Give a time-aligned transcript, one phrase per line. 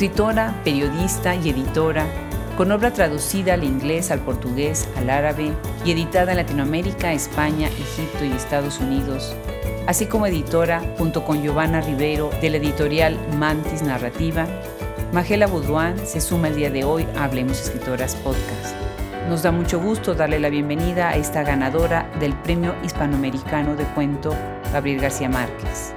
[0.00, 2.06] Escritora, periodista y editora,
[2.56, 5.52] con obra traducida al inglés, al portugués, al árabe
[5.84, 9.36] y editada en Latinoamérica, España, Egipto y Estados Unidos,
[9.86, 14.46] así como editora junto con Giovanna Rivero de la editorial Mantis Narrativa,
[15.12, 18.74] Magela Boudouin se suma el día de hoy a Hablemos Escritoras Podcast.
[19.28, 24.34] Nos da mucho gusto darle la bienvenida a esta ganadora del Premio Hispanoamericano de Cuento
[24.72, 25.92] Gabriel García Márquez.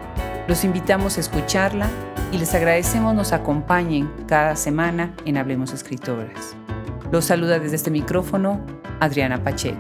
[0.49, 1.89] Los invitamos a escucharla
[2.33, 6.55] y les agradecemos nos acompañen cada semana en Hablemos Escritoras.
[7.11, 8.59] Los saluda desde este micrófono
[8.99, 9.77] Adriana Pacheco.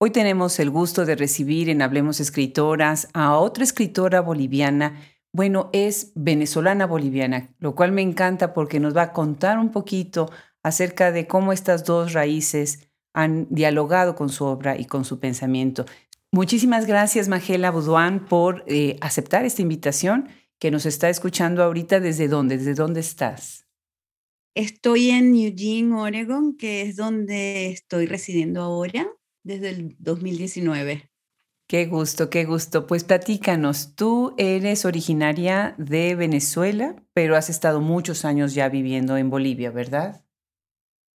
[0.00, 5.00] Hoy tenemos el gusto de recibir en Hablemos Escritoras a otra escritora boliviana.
[5.32, 10.32] Bueno, es venezolana boliviana, lo cual me encanta porque nos va a contar un poquito
[10.64, 15.86] acerca de cómo estas dos raíces han dialogado con su obra y con su pensamiento.
[16.34, 22.00] Muchísimas gracias, Magela Boudouin, por eh, aceptar esta invitación que nos está escuchando ahorita.
[22.00, 22.58] ¿Desde dónde?
[22.58, 23.68] ¿Desde dónde estás?
[24.56, 29.06] Estoy en Eugene, Oregon, que es donde estoy residiendo ahora
[29.44, 31.08] desde el 2019.
[31.68, 32.88] Qué gusto, qué gusto.
[32.88, 39.30] Pues platícanos, tú eres originaria de Venezuela, pero has estado muchos años ya viviendo en
[39.30, 40.24] Bolivia, ¿verdad?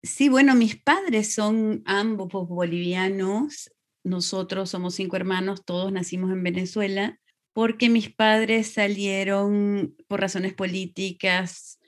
[0.00, 3.72] Sí, bueno, mis padres son ambos bolivianos.
[4.08, 7.20] Nosotros somos cinco hermanos, todos nacimos en Venezuela,
[7.52, 11.78] porque mis padres salieron por razones políticas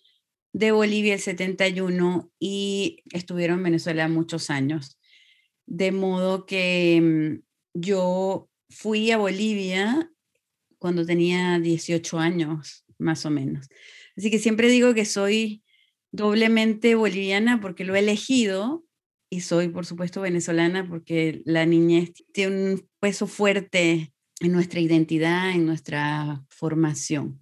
[0.53, 4.99] de Bolivia el 71 y estuvieron en Venezuela muchos años.
[5.67, 10.11] De modo que mm, yo fui a Bolivia
[10.79, 13.69] cuando tenía 18 años, más o menos.
[14.15, 15.63] Así que siempre digo que soy
[16.13, 18.85] doblemente boliviana porque lo he elegido
[19.31, 25.53] y soy, por supuesto, venezolana porque la niñez tiene un peso fuerte en nuestra identidad,
[25.53, 27.41] en nuestra formación.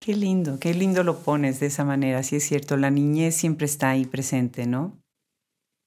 [0.00, 3.66] Qué lindo, qué lindo lo pones de esa manera, sí es cierto, la niñez siempre
[3.66, 5.02] está ahí presente, ¿no?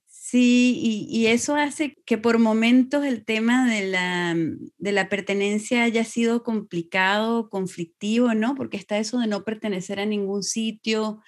[0.08, 4.34] Sí, y, y, eso hace que por momentos el tema de la,
[4.78, 8.56] de la pertenencia haya sido complicado, conflictivo, ¿no?
[8.56, 11.22] Porque está eso de no pertenecer a ningún sitio,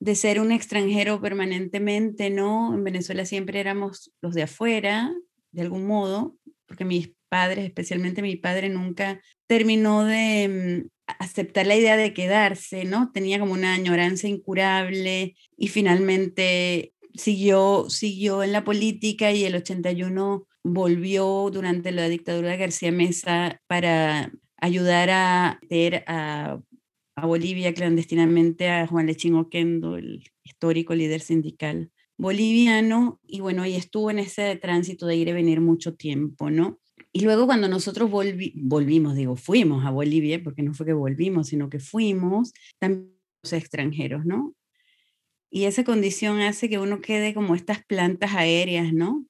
[0.00, 2.74] de ser un extranjero permanentemente, ¿no?
[2.74, 5.14] En Venezuela siempre éramos los de afuera,
[5.52, 11.76] de algún modo, porque mis padres, especialmente mi padre, nunca terminó de mm, aceptar la
[11.76, 13.12] idea de quedarse, ¿no?
[13.12, 20.46] Tenía como una añoranza incurable y finalmente siguió, siguió en la política y el 81
[20.64, 25.60] volvió durante la dictadura de García Mesa para ayudar a
[26.06, 26.58] a
[27.22, 33.74] a Bolivia clandestinamente a Juan Lechín Oquendo, el histórico líder sindical boliviano, y bueno, y
[33.74, 36.78] estuvo en ese tránsito de ir y venir mucho tiempo, ¿no?
[37.12, 41.70] Y luego cuando nosotros volvimos, digo, fuimos a Bolivia, porque no fue que volvimos, sino
[41.70, 44.54] que fuimos, también los extranjeros, ¿no?
[45.50, 49.26] Y esa condición hace que uno quede como estas plantas aéreas, ¿no?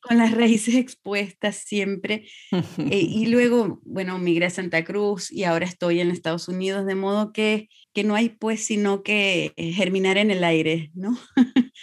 [0.00, 2.26] Con las raíces expuestas siempre.
[2.52, 2.56] Eh,
[3.00, 7.32] y luego, bueno, migré a Santa Cruz y ahora estoy en Estados Unidos, de modo
[7.32, 11.18] que, que no hay pues sino que eh, germinar en el aire, ¿no?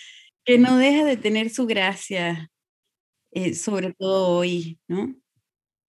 [0.46, 2.50] que no deja de tener su gracia,
[3.32, 5.16] eh, sobre todo hoy, ¿no?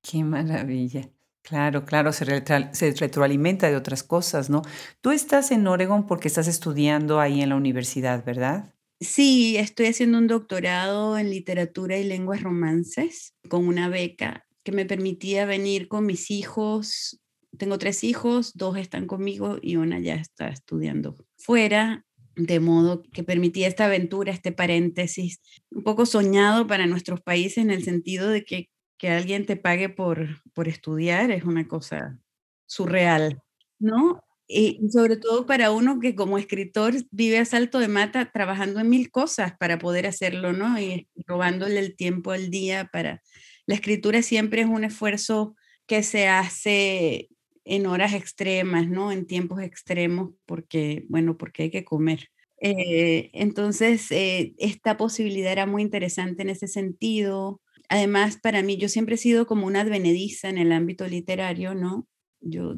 [0.02, 1.10] Qué maravilla.
[1.42, 2.26] Claro, claro, se,
[2.72, 4.60] se, retroalimenta de otras cosas, ¿no?
[5.00, 8.74] Tú estás en Oregon porque estás estudiando ahí en la universidad, ¿verdad?
[9.00, 14.86] Sí, estoy haciendo un doctorado en literatura y lenguas romances con una beca que me
[14.86, 17.20] permitía venir con mis hijos.
[17.56, 22.04] Tengo tres hijos, dos están conmigo y una ya está estudiando fuera,
[22.34, 27.70] de modo que permitía esta aventura, este paréntesis, un poco soñado para nuestros países en
[27.70, 32.18] el sentido de que, que alguien te pague por, por estudiar es una cosa
[32.66, 33.40] surreal,
[33.78, 34.20] ¿no?
[34.50, 38.88] Y sobre todo para uno que como escritor vive a salto de mata trabajando en
[38.88, 40.80] mil cosas para poder hacerlo, ¿no?
[40.80, 43.22] Y robándole el tiempo al día para...
[43.66, 45.54] La escritura siempre es un esfuerzo
[45.86, 47.28] que se hace
[47.66, 49.12] en horas extremas, ¿no?
[49.12, 52.28] En tiempos extremos, porque, bueno, porque hay que comer.
[52.60, 57.60] Eh, entonces, eh, esta posibilidad era muy interesante en ese sentido.
[57.90, 62.08] Además, para mí, yo siempre he sido como una advenediza en el ámbito literario, ¿no?
[62.40, 62.74] Yo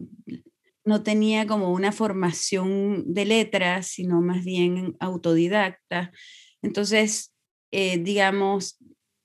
[0.90, 6.10] no tenía como una formación de letras, sino más bien autodidacta.
[6.62, 7.32] Entonces,
[7.70, 8.76] eh, digamos,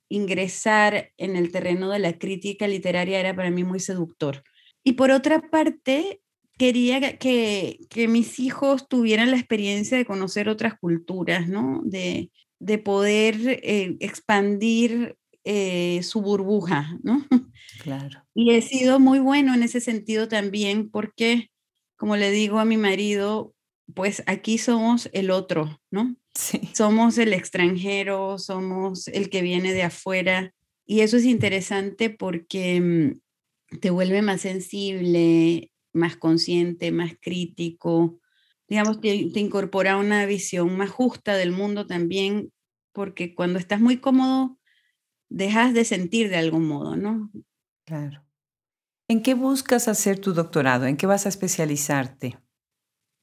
[0.07, 4.43] ingresar en el terreno de la crítica literaria era para mí muy seductor.
[4.83, 6.21] Y por otra parte,
[6.59, 11.81] quería que, que mis hijos tuvieran la experiencia de conocer otras culturas, ¿no?
[11.83, 12.29] De,
[12.59, 15.17] de poder eh, expandir
[15.47, 17.25] eh, su burbuja, ¿no?
[17.83, 18.23] Claro.
[18.33, 21.51] Y he sido muy bueno en ese sentido también porque,
[21.95, 23.53] como le digo a mi marido,
[23.93, 26.15] pues aquí somos el otro, ¿no?
[26.33, 26.59] Sí.
[26.73, 30.53] Somos el extranjero, somos el que viene de afuera.
[30.85, 38.19] Y eso es interesante porque mm, te vuelve más sensible, más consciente, más crítico.
[38.67, 42.51] Digamos, te, te incorpora una visión más justa del mundo también,
[42.91, 44.57] porque cuando estás muy cómodo,
[45.29, 47.31] dejas de sentir de algún modo, ¿no?
[47.85, 48.24] Claro.
[49.07, 50.85] ¿En qué buscas hacer tu doctorado?
[50.87, 52.39] ¿En qué vas a especializarte?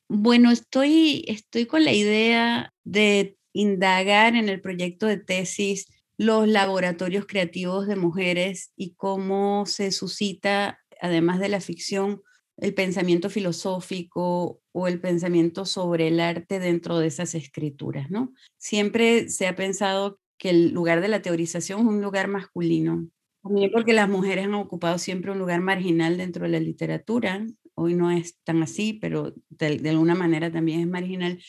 [0.09, 7.27] Bueno, estoy, estoy con la idea de indagar en el proyecto de tesis los laboratorios
[7.27, 12.23] creativos de mujeres y cómo se suscita, además de la ficción,
[12.59, 18.33] el pensamiento filosófico o el pensamiento sobre el arte dentro de esas escrituras, ¿no?
[18.57, 23.09] Siempre se ha pensado que el lugar de la teorización es un lugar masculino,
[23.43, 27.45] también porque las mujeres han ocupado siempre un lugar marginal dentro de la literatura.
[27.75, 31.43] Hoy no es tan así, pero de, alguna manera también es marginal.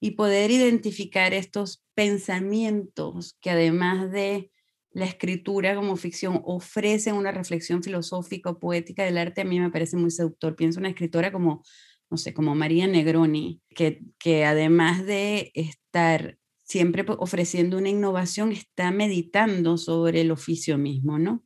[0.00, 4.50] Y poder identificar estos pensamientos que además de
[4.90, 9.70] la escritura como ficción ofrecen una reflexión filosófica o poética del arte, a mí me
[9.70, 10.56] parece muy seductor.
[10.56, 11.62] Pienso una escritora como,
[12.10, 18.90] no sé, como María Negroni, que, que además de estar siempre ofreciendo una innovación, está
[18.90, 21.44] meditando sobre el oficio mismo, ¿no?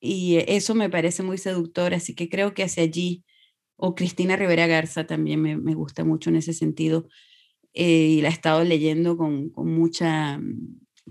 [0.00, 3.24] y eso me parece muy seductor, así que creo que hacia allí,
[3.76, 7.08] o Cristina Rivera Garza también me, me gusta mucho en ese sentido,
[7.74, 10.40] eh, y la he estado leyendo con, con, mucha,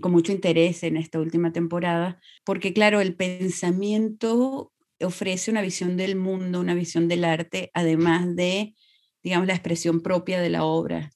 [0.00, 6.16] con mucho interés en esta última temporada, porque claro, el pensamiento ofrece una visión del
[6.16, 8.74] mundo, una visión del arte, además de,
[9.22, 11.10] digamos, la expresión propia de la obra.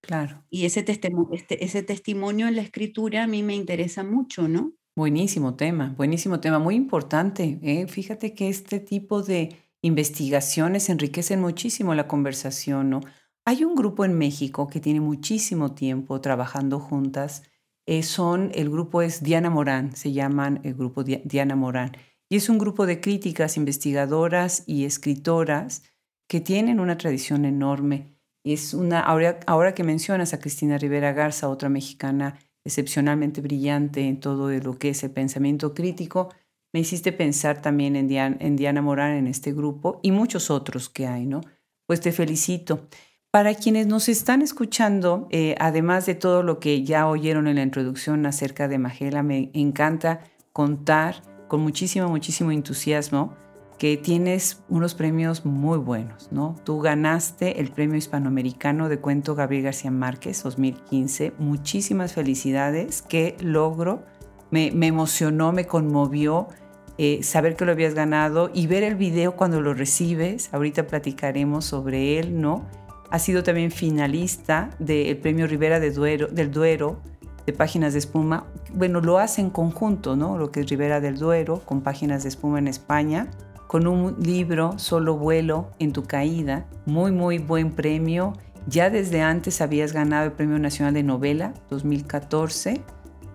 [0.00, 0.44] Claro.
[0.50, 4.72] Y ese, testimonio, este, ese testimonio en la escritura a mí me interesa mucho, ¿no?
[4.96, 7.58] Buenísimo tema, buenísimo tema, muy importante.
[7.62, 7.86] ¿eh?
[7.86, 13.00] Fíjate que este tipo de investigaciones enriquecen muchísimo la conversación, ¿no?
[13.44, 17.44] Hay un grupo en México que tiene muchísimo tiempo trabajando juntas.
[17.86, 21.92] Eh, son, el grupo es Diana Morán, se llaman el grupo Diana Morán.
[22.28, 25.84] Y es un grupo de críticas, investigadoras y escritoras
[26.28, 28.17] que tienen una tradición enorme
[28.52, 34.50] es una, ahora, que mencionas a Cristina Rivera Garza, otra mexicana excepcionalmente brillante en todo
[34.50, 36.28] lo que es el pensamiento crítico,
[36.72, 40.88] me hiciste pensar también en Diana, en Diana Morán, en este grupo, y muchos otros
[40.88, 41.40] que hay, ¿no?
[41.86, 42.88] Pues te felicito.
[43.30, 47.62] Para quienes nos están escuchando, eh, además de todo lo que ya oyeron en la
[47.62, 50.20] introducción acerca de Magela, me encanta
[50.52, 53.36] contar con muchísimo, muchísimo entusiasmo
[53.78, 56.56] que tienes unos premios muy buenos, ¿no?
[56.64, 61.34] Tú ganaste el Premio Hispanoamericano de Cuento Gabriel García Márquez 2015.
[61.38, 63.02] Muchísimas felicidades.
[63.02, 64.02] Qué logro.
[64.50, 66.48] Me, emocionó, me conmovió
[66.96, 70.52] eh, saber que lo habías ganado y ver el video cuando lo recibes.
[70.52, 72.66] Ahorita platicaremos sobre él, ¿no?
[73.10, 77.00] Ha sido también finalista del Premio Rivera del Duero
[77.46, 78.46] de Páginas de Espuma.
[78.74, 80.36] Bueno, lo hace en conjunto, ¿no?
[80.36, 83.30] Lo que es Rivera del Duero con Páginas de Espuma en España
[83.68, 86.66] con un libro, Solo vuelo en tu caída.
[86.86, 88.32] Muy, muy buen premio.
[88.66, 92.80] Ya desde antes habías ganado el Premio Nacional de Novela 2014.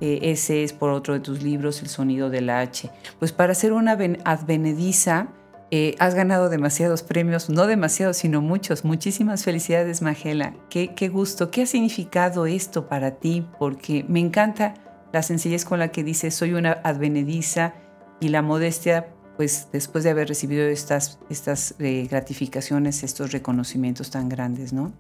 [0.01, 2.89] Eh, ese es por otro de tus libros, El sonido del H.
[3.19, 5.27] Pues para ser una advenediza,
[5.69, 8.83] eh, has ganado demasiados premios, no demasiados, sino muchos.
[8.83, 10.55] Muchísimas felicidades, Magela.
[10.69, 11.51] Qué, qué gusto.
[11.51, 13.45] ¿Qué ha significado esto para ti?
[13.59, 14.73] Porque me encanta
[15.11, 17.75] la sencillez con la que dices, soy una advenediza
[18.19, 19.13] y la modestia
[19.43, 24.93] pues después de haber recibido estas, estas eh, gratificaciones, estos reconocimientos tan grandes, ¿no?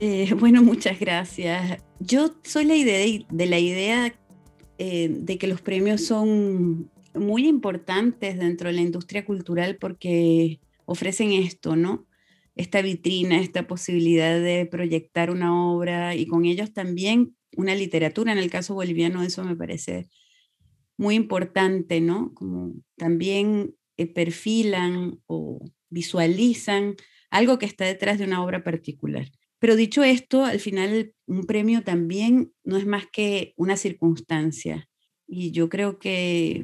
[0.00, 1.80] Eh, bueno, muchas gracias.
[2.00, 4.12] Yo soy la idea de la idea
[4.78, 11.30] eh, de que los premios son muy importantes dentro de la industria cultural porque ofrecen
[11.30, 12.08] esto, ¿no?
[12.56, 18.32] Esta vitrina, esta posibilidad de proyectar una obra y con ellos también una literatura.
[18.32, 20.08] En el caso boliviano eso me parece
[20.96, 22.32] muy importante, ¿no?
[22.34, 26.96] Como también eh, perfilan o visualizan
[27.30, 29.28] algo que está detrás de una obra particular.
[29.58, 34.88] Pero dicho esto, al final un premio también no es más que una circunstancia.
[35.26, 36.62] Y yo creo que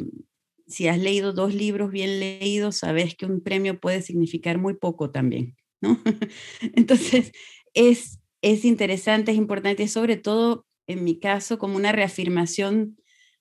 [0.67, 5.11] si has leído dos libros bien leídos, sabes que un premio puede significar muy poco
[5.11, 6.01] también, ¿no?
[6.75, 7.33] Entonces,
[7.75, 12.99] es, es interesante, es importante, sobre todo en mi caso, como una reafirmación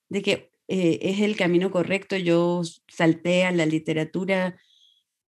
[0.08, 2.16] de que eh, es el camino correcto.
[2.16, 4.56] Yo salté a la literatura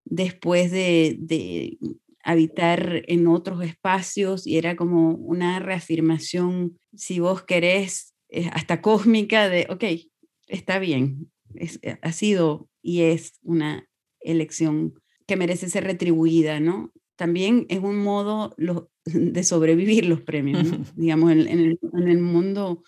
[0.04, 1.78] después de,
[2.26, 9.50] habitar en otros espacios y era como una reafirmación, si vos querés eh, hasta cósmica
[9.50, 9.84] de, ok,
[10.46, 13.86] está bien, eh, ha sido y es una
[14.20, 14.94] elección
[15.26, 16.92] que merece ser retribuida, ¿no?
[17.16, 18.54] También es un modo
[19.04, 22.82] de sobrevivir los premios, digamos, en, el, mundo,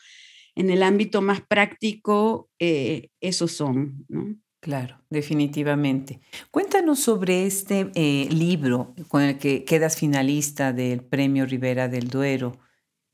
[0.57, 4.37] en el ámbito más práctico, eh, esos son, ¿no?
[4.61, 6.19] Claro, definitivamente.
[6.51, 12.59] Cuéntanos sobre este eh, libro con el que quedas finalista del Premio Rivera del Duero.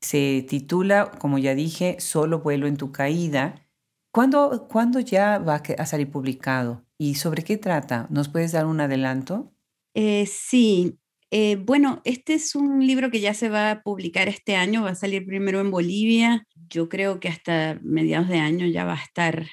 [0.01, 3.69] Se titula, como ya dije, Solo vuelo en tu caída.
[4.11, 6.85] ¿Cuándo, ¿cuándo ya va a salir publicado?
[6.97, 8.07] ¿Y sobre qué trata?
[8.09, 9.53] ¿Nos puedes dar un adelanto?
[9.93, 10.97] Eh, sí,
[11.35, 14.91] eh, bueno, este es un libro que ya se va a publicar este año, va
[14.91, 16.45] a salir primero en Bolivia.
[16.69, 19.47] Yo creo que hasta mediados de año ya va a estar,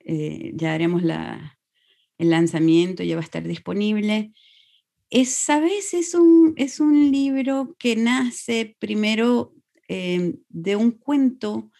[0.00, 4.32] eh, ya haremos el lanzamiento, ya va a estar disponible.
[5.08, 5.94] Es, ¿Sabes?
[5.94, 9.54] Es un, es un libro que nace primero
[9.88, 11.70] de un cuento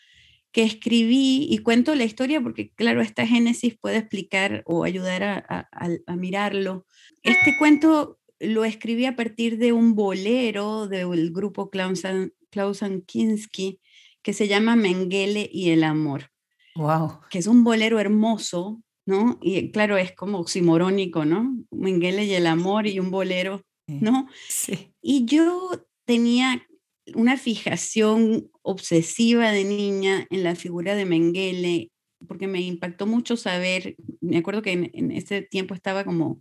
[0.51, 6.17] que escribí y cuento la historia porque, claro, esta génesis puede explicar o ayudar a,
[6.17, 6.87] mirarlo.
[7.23, 12.03] Este cuento lo escribí a partir de un bolero del grupo Klaus,
[12.51, 13.81] Klaus Kinski
[14.23, 16.31] que se llama Mengele y el amor.
[16.75, 17.21] Wow.
[17.31, 19.39] Que es un bolero hermoso, ¿no?
[19.43, 21.57] Y claro, es como oximorónico, ¿no?
[21.71, 24.29] Mengele y el amor y un bolero, ¿no?
[24.49, 24.95] Sí.
[25.03, 25.71] Y yo
[26.05, 26.67] tenía
[27.15, 31.91] una fijación obsesiva de niña en la figura de Mengele,
[32.27, 36.41] porque me impactó mucho saber, me acuerdo que en, ese tiempo estaba como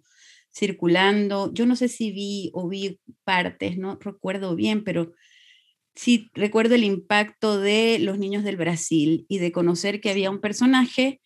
[0.53, 5.13] circulando, yo no sé si vi o vi partes, no recuerdo bien, pero
[5.95, 10.41] sí recuerdo el impacto de los niños del Brasil y de conocer que había un
[10.41, 11.21] personaje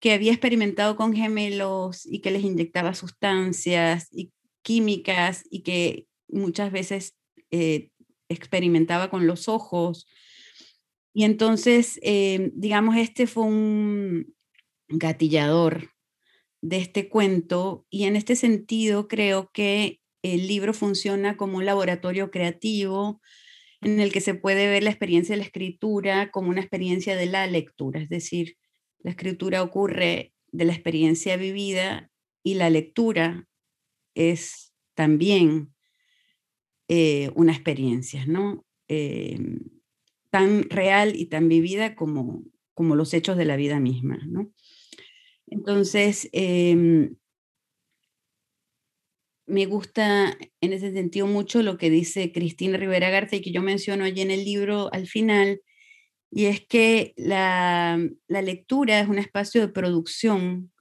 [0.00, 6.70] que había experimentado con gemelos y que les inyectaba sustancias y químicas y que muchas
[6.70, 7.16] veces
[7.50, 7.90] eh,
[8.28, 10.06] experimentaba con los ojos.
[11.12, 14.34] Y entonces, eh, digamos, este fue un
[14.88, 15.90] gatillador
[16.60, 22.30] de este cuento y en este sentido creo que el libro funciona como un laboratorio
[22.30, 23.20] creativo
[23.80, 27.26] en el que se puede ver la experiencia de la escritura como una experiencia de
[27.26, 28.56] la lectura, es decir,
[29.00, 32.10] la escritura ocurre de la experiencia vivida
[32.42, 33.46] y la lectura
[34.14, 35.72] es también
[36.88, 38.64] eh, una experiencia, ¿no?
[38.88, 39.60] Em,
[40.30, 42.42] tan real y tan vivida como,
[42.74, 44.52] como los hechos de la vida misma, ¿no?
[45.50, 47.16] Entonces, em,
[49.46, 53.62] me gusta en ese sentido mucho lo que dice Cristina Rivera Garza y que yo
[53.62, 55.62] menciono allí en el libro al final,
[56.30, 60.72] y es que la, la lectura es un espacio de producción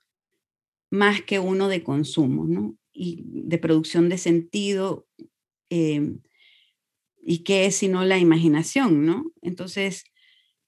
[0.91, 2.75] más que uno de consumo, ¿no?
[2.93, 5.07] Y de producción de sentido
[5.69, 6.21] Em,
[7.21, 9.25] ¿Y qué es sino la imaginación, no?
[9.41, 10.05] Entonces,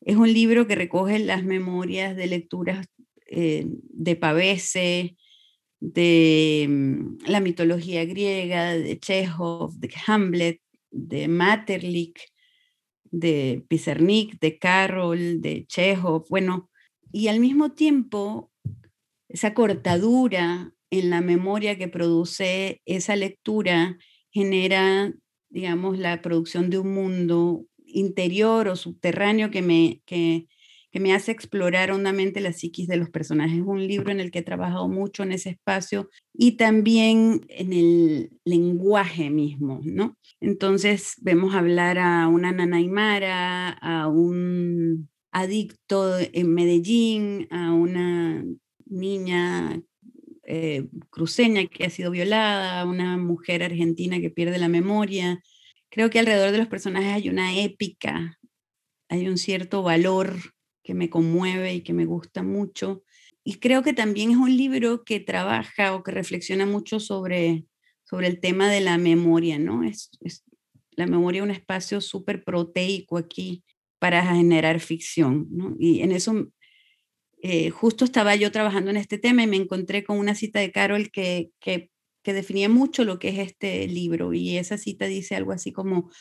[0.02, 2.88] es un libro que recoge las memorias de lecturas
[3.30, 5.16] eh, de Pavese,
[5.80, 12.20] de mm, la mitología griega, de Chekhov, de Hamlet, de Materlik,
[13.12, 16.70] de Pizarnik, de Carroll, de Chekhov, bueno,
[17.12, 18.52] y al mismo tiempo
[19.28, 23.98] esa cortadura en la memoria que produce esa lectura
[24.32, 25.14] genera,
[25.50, 30.48] digamos, la producción de un mundo interior o subterráneo que me, que,
[30.94, 33.60] me hace explorar hondamente la psiquis de los personajes.
[33.60, 37.74] Es un libro en el que he trabajado mucho en ese espacio y también en
[37.74, 40.18] el lenguaje mismo, ¿no?
[40.40, 48.44] Entonces vemos hablar a una nanaimara, a un adicto en Medellín, a una
[48.86, 49.80] niña
[50.44, 55.40] eh, cruceña que ha sido violada, una mujer argentina que pierde la memoria.
[55.90, 58.40] Creo que alrededor de los personajes hay una épica,
[59.10, 60.40] hay un cierto valor
[60.90, 63.04] que me conmueve y que me gusta mucho.
[63.44, 67.66] Y creo que también es un libro que trabaja o que reflexiona mucho sobre,
[68.06, 69.84] sobre el tema de la memoria, ¿no?
[69.84, 70.44] Es, es
[70.90, 73.64] la memoria un espacio súper proteico aquí
[74.00, 75.76] para generar ficción, ¿no?
[75.78, 76.52] Y en eso
[77.44, 80.72] eh, justo estaba yo trabajando en este tema y me encontré con una cita de
[80.72, 81.92] Carol que, que,
[82.24, 86.12] definía mucho lo que es este libro y esa cita dice algo así como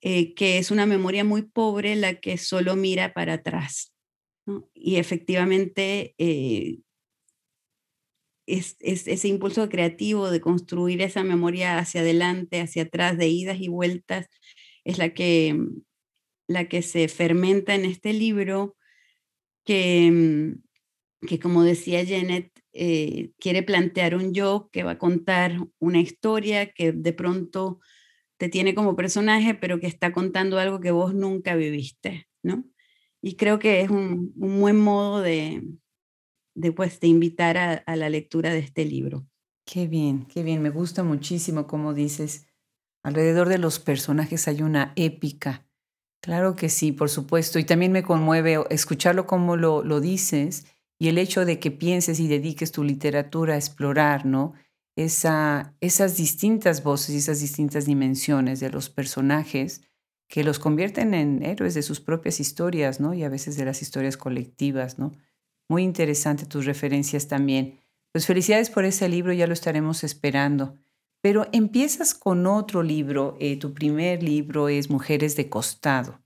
[0.00, 3.92] eh, que es una memoria muy pobre la que solo mira para atrás.
[4.74, 6.78] Y efectivamente eh,
[8.46, 13.68] es, ese impulso creativo de construir esa memoria hacia adelante, hacia atrás, de idas y
[13.68, 14.26] vueltas,
[14.84, 15.56] es la que,
[16.46, 18.76] la que se fermenta en este libro
[19.64, 25.58] que, mm, que como decía Janet, eh, quiere plantear un yo que va a contar
[25.78, 27.80] una historia que de pronto
[28.38, 32.64] te tiene como personaje, pero que está contando algo que vos nunca viviste, ¿no?
[33.20, 35.62] y creo que es un, buen modo de,
[36.54, 39.26] de, pues, de invitar a, la lectura de este libro.
[39.64, 42.46] Qué bien, qué bien, me gusta muchísimo como dices,
[43.02, 45.66] alrededor de los personajes hay una épica.
[46.22, 50.66] Claro que sí, por supuesto, y también me conmueve escucharlo como lo, lo dices
[50.98, 54.54] y el hecho de que pienses y dediques tu literatura a explorar, ¿no?
[54.98, 59.82] Esa, esas distintas voces y esas distintas dimensiones de los personajes
[60.28, 63.14] que los convierten en héroes de sus propias historias, ¿no?
[63.14, 65.12] Y a veces de las historias colectivas, ¿no?
[65.68, 67.78] Muy interesante tus referencias también.
[68.10, 70.74] Pues felicidades por ese libro, ya lo estaremos esperando.
[71.22, 76.20] Pero empiezas con otro libro, eh, tu primer libro es Mujeres de Costado.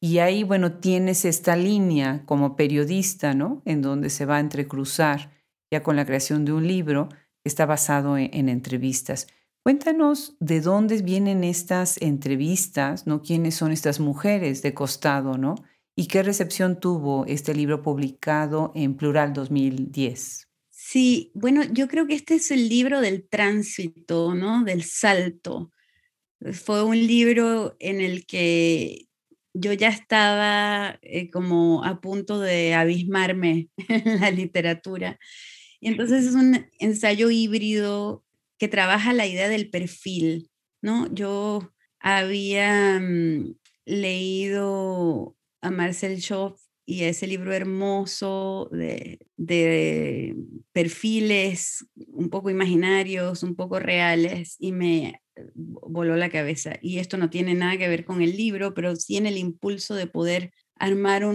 [0.00, 3.60] Y ahí, bueno, tienes esta línea como periodista, ¿no?
[3.64, 5.32] En donde se va a entrecruzar
[5.72, 7.08] ya con la creación de un libro
[7.44, 9.26] está basado en, entrevistas.
[9.62, 13.22] Cuéntanos de dónde vienen estas entrevistas, ¿no?
[13.22, 15.54] ¿Quiénes son estas mujeres de costado, ¿no?
[15.96, 20.48] ¿Y qué recepción tuvo este libro publicado en Plural 2010?
[20.70, 24.64] Sí, bueno, yo creo que este es el libro del tránsito, ¿no?
[24.64, 25.70] Del salto.
[26.52, 29.06] Fue un libro en el que
[29.54, 35.18] yo ya estaba eh, como a punto de abismarme en la literatura.
[35.84, 38.24] Y entonces es un ensayo híbrido
[38.56, 40.50] que trabaja la idea del perfil,
[40.80, 41.12] ¿no?
[41.12, 50.34] Yo había mm, leído a Marcel Schoff y ese libro hermoso de, de,
[50.72, 55.20] perfiles un poco imaginarios, un poco reales, y me
[55.54, 56.78] voló la cabeza.
[56.80, 59.94] Y esto no tiene nada que ver con el libro, pero sí en el impulso
[59.94, 61.26] de poder armar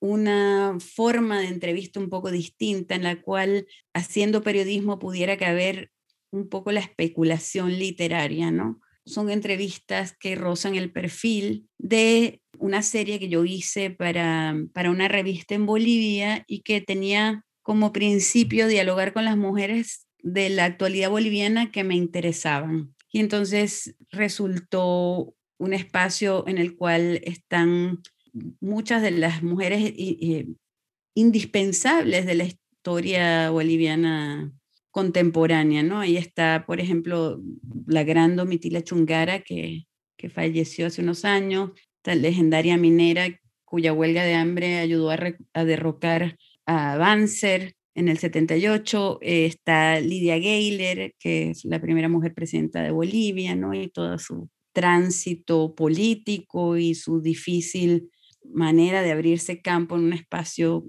[0.00, 5.90] una forma de entrevista un poco distinta en la cual haciendo periodismo pudiera caber
[6.30, 8.80] un poco la especulación literaria, ¿no?
[9.04, 15.08] Son entrevistas que rozan el perfil de una serie que yo hice para, para una
[15.08, 21.10] revista en Bolivia y que tenía como principio dialogar con las mujeres de la actualidad
[21.10, 22.94] boliviana que me interesaban.
[23.12, 28.02] Y entonces resultó un espacio en el cual están
[28.60, 29.92] muchas de las mujeres
[31.14, 34.52] indispensables de la historia boliviana
[34.90, 36.00] contemporánea, ¿no?
[36.00, 37.40] Ahí está, por ejemplo,
[37.86, 44.24] la gran Domitila Chungara, que, que falleció hace unos años, esta legendaria minera cuya huelga
[44.24, 45.18] de hambre ayudó a,
[45.52, 52.10] a derrocar a Banzer, en el 78 eh, está Lidia Gayler, que es la primera
[52.10, 53.72] mujer presidenta de Bolivia, ¿no?
[53.72, 58.10] Y todo su tránsito político y su difícil
[58.52, 60.84] manera de abrirse campo en un espacio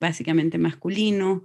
[0.00, 1.44] básicamente masculino.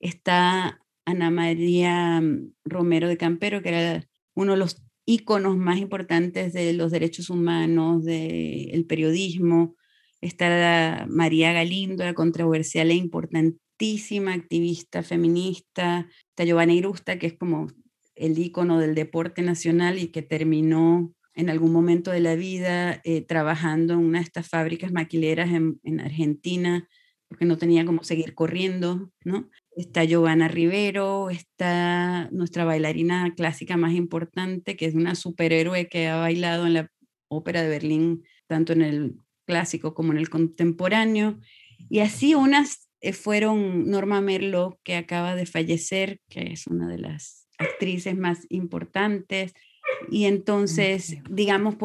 [0.00, 6.52] Está Ana María mm, Romero de Campero, que era uno de los íconos más importantes
[6.52, 9.76] de los derechos humanos, del periodismo.
[10.20, 13.58] Está María Galindo, la controversial e importante
[14.32, 17.66] activista feminista, está Giovanna Irusta, que es como
[18.14, 23.22] el ícono del deporte nacional y que terminó en algún momento de la vida eh,
[23.22, 26.88] trabajando en una de estas fábricas maquileras en, en, Argentina,
[27.28, 29.48] porque no tenía cómo seguir corriendo, ¿no?
[29.74, 36.16] Está Giovanna Rivero, está nuestra bailarina clásica más importante, que es una superhéroe que ha
[36.16, 36.90] bailado en la
[37.28, 39.16] ópera de Berlín, tanto en el
[39.46, 41.40] clásico como en el contemporáneo,
[41.88, 46.98] y así unas eh, fueron Norma Merlo, que acaba de fallecer, que es una de
[46.98, 49.54] las actrices más importantes,
[50.10, 51.76] y entonces, digamos,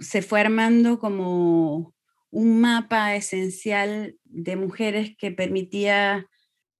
[0.00, 1.94] se fue armando como
[2.30, 6.28] un mapa esencial de mujeres que permitía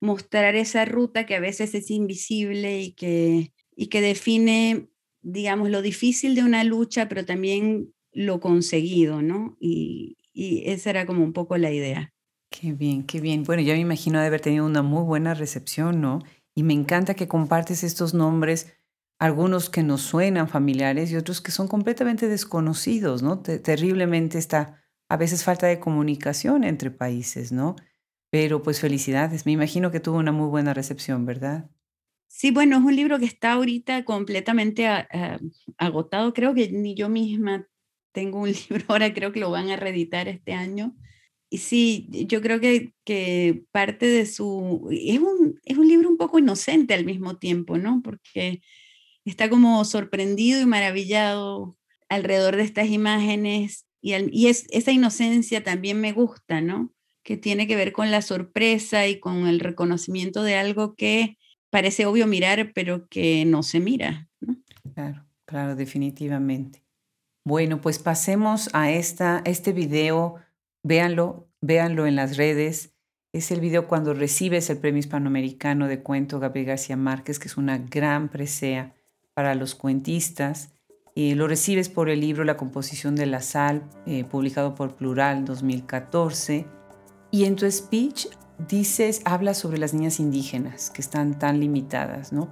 [0.00, 4.88] mostrar esa ruta que a veces es invisible y que, y que define,
[5.20, 9.56] digamos, lo difícil de una lucha, pero también lo conseguido, ¿no?
[9.60, 12.12] Y, y esa era como un poco la idea.
[12.50, 13.44] Qué bien, qué bien.
[13.44, 16.20] Bueno, yo me imagino de haber tenido una muy buena recepción, ¿no?
[16.54, 18.74] Y me encanta que compartes estos nombres,
[19.22, 23.38] algunos que nos suenan familiares y otros que son completamente desconocidos, ¿no?
[23.40, 27.76] terriblemente está a veces falta de comunicación entre países, ¿no?
[28.32, 31.70] Pero pues felicidades, me imagino que tuvo una muy buena recepción, ¿verdad?
[32.26, 34.88] Sí, bueno, es un libro que está ahorita completamente
[35.78, 36.34] agotado.
[36.34, 37.68] Creo que ni yo misma
[38.10, 40.96] tengo un libro, ahora creo que lo van a reeditar este año
[41.48, 44.88] y sí, yo creo que, que parte de su...
[44.90, 48.00] Es un, es un libro un poco inocente al mismo tiempo, ¿no?
[48.02, 48.62] Porque
[49.30, 51.76] está como sorprendido y maravillado
[52.08, 56.92] alrededor de estas imágenes y, y es, esa inocencia también me gusta, ¿no?
[57.22, 61.38] Que tiene que ver con la sorpresa y con el reconocimiento de algo que
[61.70, 64.28] parece obvio mirar, pero que no se mira.
[64.94, 66.84] Claro, claro, definitivamente.
[67.44, 70.36] Bueno, pues pasemos a esta, este video
[70.82, 72.94] Véanlo, véanlo en las redes.
[73.32, 77.56] Es el video cuando recibes el Premio Hispanoamericano de Cuento Gabriel García Márquez, que es
[77.56, 78.94] una gran presea
[79.34, 80.70] para los cuentistas.
[81.14, 85.44] y lo recibes por el libro La composición de la sal, eh, publicado por Plural
[85.44, 86.66] 2014.
[87.30, 88.28] Y en tu speech
[88.68, 92.48] dices, hablas sobre las niñas indígenas que están tan limitadas, ¿no?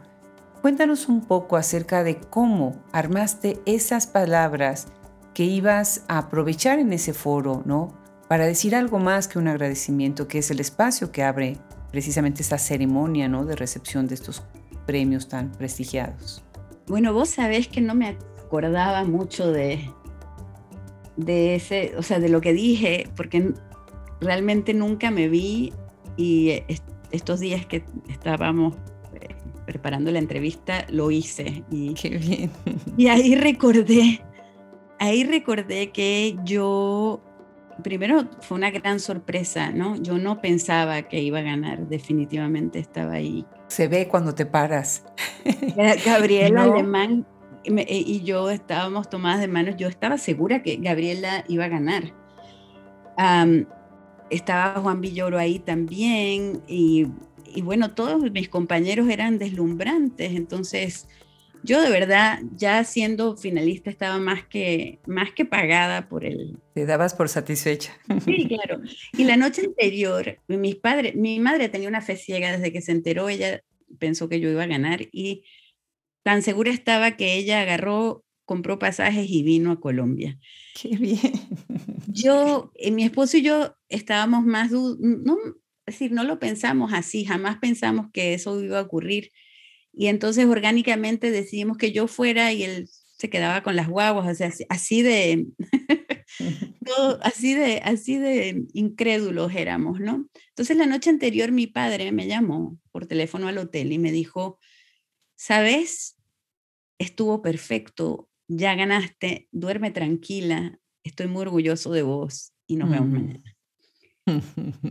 [0.60, 4.88] Cuéntanos un poco acerca de cómo armaste esas palabras
[5.32, 7.94] que ibas a aprovechar en ese foro, ¿no?
[8.28, 11.56] Para decir algo más que un agradecimiento, que es el espacio que abre
[11.90, 13.46] precisamente esa ceremonia, ¿no?
[13.46, 14.42] De recepción de estos
[14.86, 16.44] premios tan prestigiados.
[16.90, 19.90] Bueno, vos sabés que no me acordaba mucho de,
[21.16, 23.54] de ese, o sea, de lo que dije, porque
[24.20, 25.72] realmente nunca me vi
[26.16, 26.62] y
[27.12, 28.74] estos días que estábamos
[29.14, 29.28] eh,
[29.64, 32.50] preparando la entrevista lo hice y, Qué bien.
[32.96, 34.20] y ahí recordé
[35.00, 37.20] ahí recordé que yo,
[37.82, 39.96] primero fue una gran sorpresa, ¿no?
[39.96, 43.44] Yo no pensaba que iba a ganar, definitivamente estaba ahí.
[43.70, 45.04] Se ve cuando te paras.
[46.04, 47.24] Gabriela Alemán
[47.64, 52.12] eh, y yo estábamos tomadas de manos, yo estaba segura que Gabriela iba a ganar.
[54.28, 57.06] estaba Juan Villoro ahí también y,
[57.46, 61.06] y bueno, todos mis compañeros eran deslumbrantes, entonces
[61.62, 66.58] yo de verdad, ya siendo finalista, estaba más que, más que pagada por el...
[66.74, 67.92] Te dabas por satisfecha.
[68.24, 68.80] Sí, claro.
[69.12, 72.92] Y la noche anterior, mis padres, mi madre tenía una fe ciega desde que se
[72.92, 73.62] enteró, ella
[73.98, 75.44] pensó que yo iba a ganar y
[76.22, 80.38] tan segura estaba que ella agarró, compró pasajes y vino a Colombia.
[80.80, 81.32] Qué bien.
[82.08, 85.36] Yo, eh, mi esposo y yo estábamos más, no,
[85.86, 89.30] es decir, no lo pensamos así, jamás pensamos que eso iba a ocurrir
[89.92, 94.34] y entonces orgánicamente decidimos que yo fuera y él se quedaba con las guaguas, o
[94.34, 95.46] sea, así de,
[97.22, 100.26] así de, así de incrédulos éramos, ¿no?
[100.48, 104.58] Entonces la noche anterior mi padre me llamó por teléfono al hotel y me dijo,
[105.36, 106.16] ¿sabes?
[106.98, 113.56] Estuvo perfecto, ya ganaste, duerme tranquila, estoy muy orgulloso de vos y nos vemos mañana.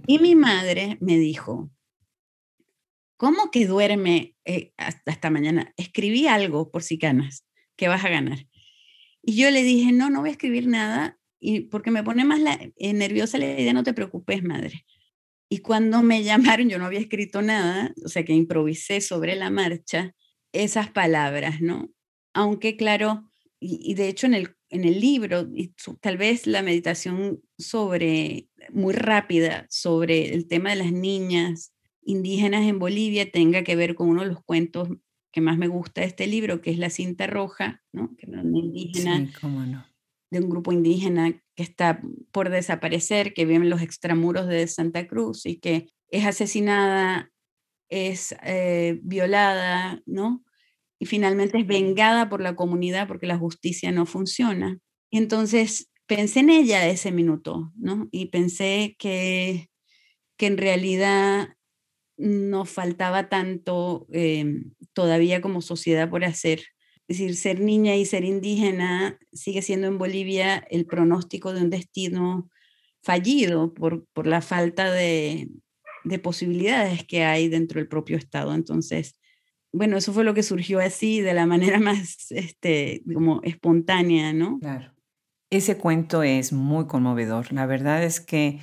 [0.07, 1.71] Y mi madre me dijo,
[3.19, 5.73] ¿Cómo que duerme eh, hasta, mañana?
[5.75, 8.47] Escribí algo por si ganas, que vas a ganar.
[9.21, 12.39] Y yo le dije, no, no voy a escribir nada, y porque me pone más
[12.77, 14.85] eh, nerviosa la idea, no te preocupes, madre.
[15.49, 19.49] Y cuando me llamaron, yo no había escrito nada, o sea que improvisé sobre la
[19.49, 20.15] marcha
[20.53, 21.91] esas palabras, ¿no?
[22.33, 23.29] Aunque claro,
[23.59, 28.93] y, de hecho en el, en el libro, y tal vez la meditación sobre, muy
[28.93, 31.73] rápida, sobre el tema de las niñas,
[32.09, 34.89] indígenas en Bolivia tenga que ver con uno de los cuentos
[35.31, 38.15] que más me gusta de este libro, que es La cinta roja, ¿no?
[38.17, 39.31] que indígena,
[40.31, 45.07] de un grupo indígena que está por desaparecer, que vive en los extramuros de Santa
[45.07, 47.31] Cruz y que es asesinada,
[47.89, 50.43] es eh, violada, ¿no?
[50.99, 54.79] Y finalmente es vengada por la comunidad porque la justicia no funciona.
[55.09, 58.07] Y entonces pensé en ella ese minuto, ¿no?
[58.11, 59.69] Y pensé que,
[60.37, 61.49] que en realidad
[62.19, 66.59] nos faltaba tanto em, todavía como sociedad por hacer.
[67.07, 71.69] Es decir, ser niña y ser indígena sigue siendo en Bolivia el pronóstico de un
[71.69, 72.49] destino
[73.01, 75.49] fallido por, por la falta de,
[76.03, 78.53] de posibilidades que hay dentro del propio Estado.
[78.53, 79.15] Entonces,
[79.71, 84.59] bueno, eso fue lo que surgió así, de la manera más este, como espontánea, ¿no?
[84.59, 84.93] Claro.
[85.49, 87.51] Ese cuento es muy conmovedor.
[87.53, 88.59] La verdad es que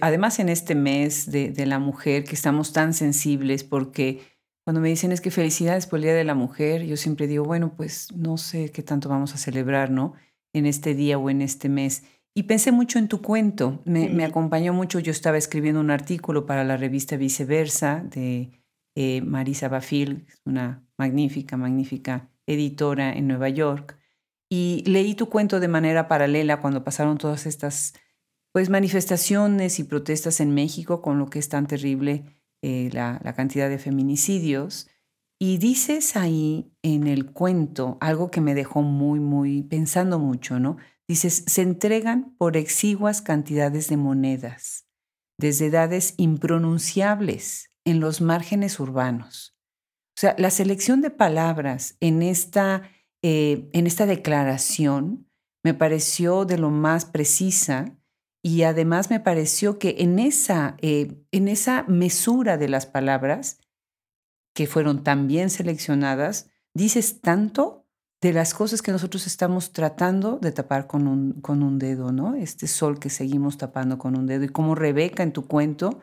[0.00, 4.20] además, en este mes de, la mujer, que estamos tan sensibles, porque
[4.64, 7.44] cuando me dicen es que felicidades por el Día de la Mujer, yo siempre digo,
[7.44, 10.14] bueno, pues no sé qué tanto vamos a celebrar, ¿no?
[10.52, 12.04] En este día o en este mes.
[12.34, 16.62] Y pensé mucho en tu cuento, me, acompañó mucho, yo estaba escribiendo un artículo para
[16.62, 18.50] la revista Viceversa de
[18.94, 23.98] eh, Marisa Bafil, una magnífica, magnífica editora en Nueva York,
[24.48, 27.94] y leí tu cuento de manera paralela cuando pasaron todas estas
[28.52, 32.24] pues manifestaciones y protestas en México con lo que es tan terrible
[32.62, 34.88] eh, la, cantidad de feminicidios.
[35.38, 40.76] Y dices ahí en el cuento algo que me dejó muy, muy pensando mucho, ¿no?
[41.08, 44.86] Dices, se entregan por exiguas cantidades de monedas,
[45.38, 49.56] desde edades impronunciables en los márgenes urbanos.
[50.16, 52.82] O sea, la selección de palabras en esta,
[53.22, 55.30] eh, en esta declaración
[55.64, 57.99] me pareció de lo más precisa
[58.42, 63.58] y además me pareció que en esa, eh, en esa mesura de las palabras,
[64.54, 67.86] que fueron tan bien seleccionadas, dices tanto
[68.20, 72.34] de las cosas que nosotros estamos tratando de tapar con un, con un dedo, ¿no?
[72.34, 76.00] Este sol que seguimos tapando con un dedo y como Rebeca en tu cuento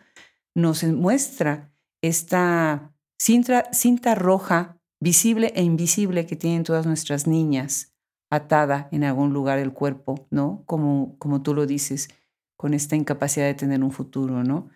[0.56, 1.71] nos muestra
[2.02, 7.93] esta cinta, cinta roja visible e invisible que tienen todas nuestras niñas
[8.32, 10.63] atada en algún lugar del cuerpo, ¿no?
[10.65, 12.10] Como, como tú lo dices,
[12.58, 14.70] con esta incapacidad de tener un futuro, ¿no?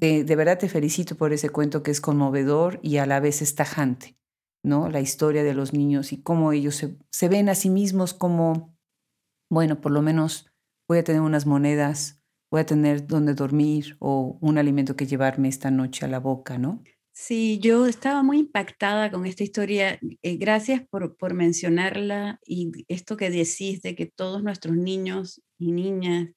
[0.00, 3.42] Eh, de verdad te felicito por ese cuento que es conmovedor y a la vez
[3.42, 4.16] es tajante,
[4.62, 4.88] ¿no?
[4.88, 8.74] La historia de los niños y cómo ellos se, ven a sí mismos como,
[9.50, 10.46] bueno, por lo menos
[10.88, 15.48] voy a tener unas monedas, voy a tener donde dormir o un alimento que llevarme
[15.48, 16.82] esta noche a la boca, ¿no?
[17.12, 19.98] Sí, yo estaba muy impactada con esta historia.
[20.22, 25.72] Eh, gracias por, por mencionarla y esto que decís de que todos nuestros niños y
[25.72, 26.28] niñas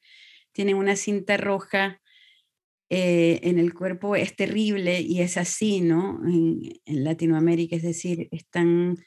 [0.59, 2.01] tienen una cinta roja
[2.89, 6.19] eh, en el cuerpo es terrible y es así, ¿no?
[6.25, 8.97] En, Latinoamérica, es decir, están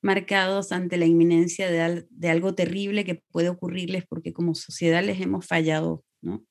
[0.00, 5.46] marcados ante la inminencia de, algo terrible que puede ocurrirles porque como sociedad les hemos
[5.46, 6.46] fallado, ¿no?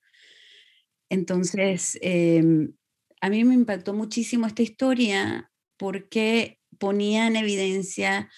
[1.09, 2.73] Entonces, em,
[3.19, 8.29] a mí me impactó muchísimo esta historia porque ponía en evidencia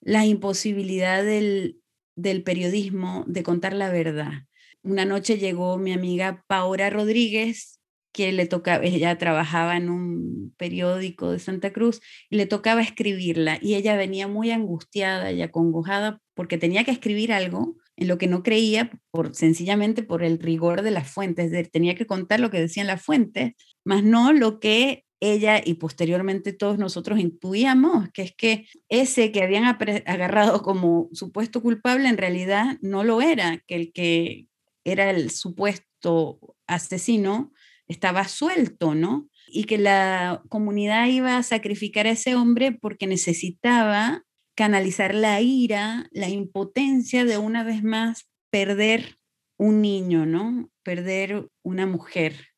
[0.00, 1.80] la imposibilidad del,
[2.16, 4.47] del periodismo de contar la verdad.
[4.82, 7.78] Una noche llegó mi amiga Paura Rodríguez,
[8.12, 13.58] que le tocaba, ella trabajaba en un periódico de Santa Cruz y le tocaba escribirla
[13.60, 18.26] y ella venía muy angustiada y acongojada porque tenía que escribir algo en lo que
[18.26, 22.60] no creía por sencillamente por el rigor de las fuentes, tenía que contar lo que
[22.60, 23.52] decían las fuentes,
[23.84, 29.42] más no lo que ella y posteriormente todos nosotros intuíamos, que es que ese que
[29.42, 34.47] habían agarrado como supuesto culpable en realidad no lo era, que el que
[34.90, 37.52] era el supuesto asesino
[37.88, 39.28] estaba suelto, ¿no?
[39.48, 44.24] Y que la comunidad iba a sacrificar a ese hombre porque necesitaba
[44.54, 49.18] canalizar la ira, la impotencia de una vez más perder
[49.56, 50.70] un niño, ¿no?
[50.82, 52.48] Perder una mujer.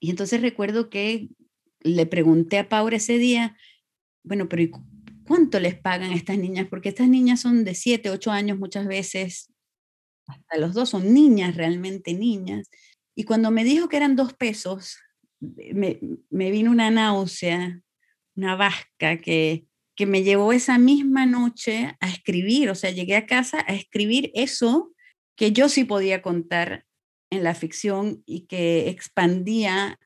[0.00, 1.28] Y entonces recuerdo que
[1.80, 3.56] le pregunté a Paula ese día,
[4.24, 4.82] bueno, pero
[5.24, 6.66] ¿cuánto les pagan a estas niñas?
[6.68, 9.52] Porque estas niñas son de 7, 8 años muchas veces,
[10.26, 12.70] hasta los dos son niñas, realmente niñas.
[13.14, 14.98] Y cuando me dijo que eran dos pesos,
[15.40, 15.98] me,
[16.30, 17.82] vino una náusea,
[18.36, 22.70] una vasca que, que me llevó esa misma noche a escribir.
[22.70, 24.92] O sea, llegué a casa a escribir eso
[25.36, 26.86] que yo sí podía contar
[27.30, 29.98] en la ficción y que expandía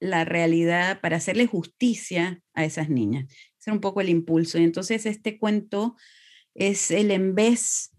[0.00, 3.26] la realidad para hacerle justicia a esas niñas.
[3.58, 4.58] Ese era un poco el impulso.
[4.58, 5.96] Y entonces este cuento
[6.54, 7.90] es el en vez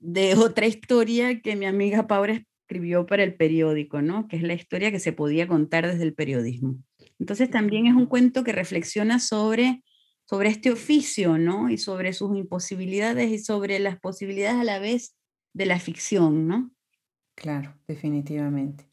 [0.00, 4.28] de otra historia que mi amiga Paula escribió para el periódico, ¿no?
[4.28, 6.76] Que es la historia que se podía contar desde el periodismo.
[7.18, 9.82] Entonces también es un cuento que reflexiona sobre,
[10.24, 11.70] sobre este oficio, ¿no?
[11.70, 15.16] Y sobre sus imposibilidades y sobre las posibilidades a la vez
[15.54, 16.70] de la ficción, ¿no?
[17.34, 18.88] Claro, definitivamente.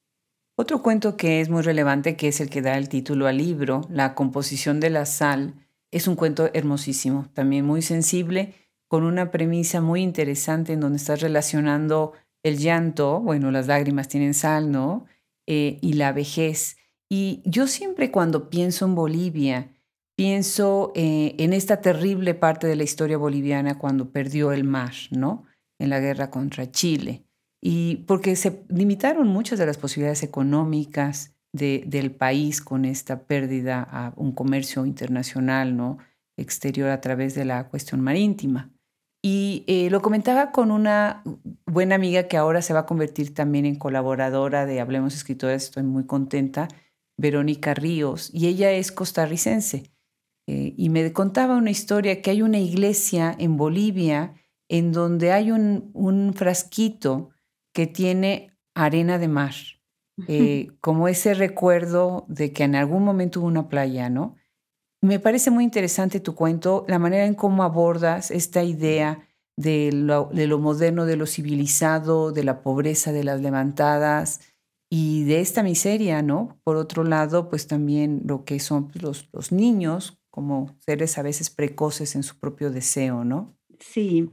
[0.57, 3.81] Otro cuento que es muy relevante, que es el que da el título al libro,
[3.89, 5.55] La composición de la sal,
[5.91, 8.53] es un cuento hermosísimo, también muy sensible,
[8.87, 14.33] con una premisa muy interesante en donde estás relacionando el llanto, bueno, las lágrimas tienen
[14.33, 15.05] sal, ¿no?
[15.47, 16.77] Eh, y la vejez.
[17.09, 19.71] Y yo siempre cuando pienso en Bolivia,
[20.15, 25.45] pienso eh, en esta terrible parte de la historia boliviana cuando perdió el mar, ¿no?
[25.79, 27.23] En la guerra contra Chile.
[27.61, 34.13] Y porque se limitaron muchas de las posibilidades económicas del país con esta pérdida a
[34.17, 35.97] un comercio internacional, ¿no?
[36.37, 38.74] Exterior a través de la cuestión marítima.
[39.27, 41.23] Y eh, lo comentaba con una
[41.65, 45.81] buena amiga que ahora se va a convertir también en colaboradora de Hablemos Escritores, estoy
[45.81, 46.67] muy contenta,
[47.17, 49.91] Verónica Ríos, y ella es costarricense.
[50.45, 54.35] Eh, y me contaba una historia que hay una iglesia en Bolivia
[54.69, 57.31] en donde hay un, un frasquito
[57.73, 59.55] que tiene arena de mar,
[60.27, 64.35] eh, como ese recuerdo de que en algún momento hubo una playa, ¿no?
[65.05, 70.31] Me parece muy interesante tu cuento, la manera en cómo abordas esta idea de lo,
[70.57, 74.41] moderno, de lo civilizado, de la pobreza de las levantadas
[74.89, 76.59] y de esta miseria, ¿no?
[76.63, 82.15] Por otro lado, pues también lo que son los, niños como seres a veces precoces
[82.15, 83.55] en su propio deseo, ¿no?
[83.79, 84.31] Sí.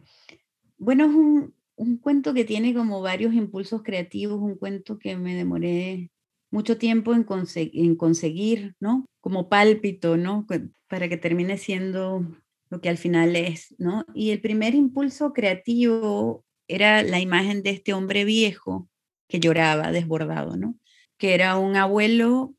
[0.79, 5.35] Bueno, es un, un cuento que tiene como varios impulsos creativos, un cuento que me
[5.35, 6.12] demoré
[6.53, 9.07] mucho tiempo en, en conseguir, ¿no?
[9.21, 10.47] Como pálpito, ¿no?
[10.87, 12.25] Para que termine siendo
[12.71, 14.05] lo que al final es, ¿no?
[14.15, 18.89] Y el primer impulso creativo era la imagen de este hombre viejo
[19.29, 20.77] que lloraba desbordado, ¿no?
[21.17, 22.55] Que era un abuelo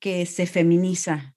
[0.00, 1.36] que se feminiza,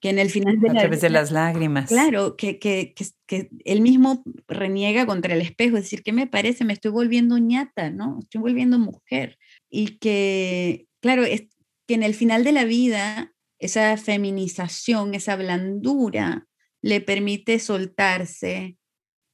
[0.00, 1.88] que en el final de a través de las lágrimas.
[1.88, 2.94] Claro, que, que,
[3.26, 6.66] que, él mismo reniega contra el espejo, es decir, ¿qué me parece?
[6.66, 8.18] Me estoy volviendo ñata, ¿no?
[8.20, 9.38] Estoy volviendo mujer.
[9.76, 11.48] Y que, claro, es
[11.88, 16.46] que en el final de la vida, esa feminización, esa blandura,
[16.80, 18.78] le permite soltarse,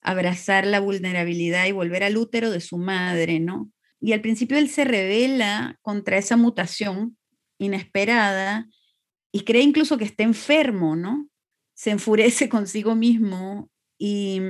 [0.01, 3.71] abrazar la vulnerabilidad y volver al útero de su madre, ¿no?
[4.01, 7.19] Y al principio él se revela contra esa mutación
[7.59, 8.67] inesperada
[9.33, 11.29] y cree incluso que está enfermo, ¿no?
[11.75, 14.41] Se enfurece consigo mismo y,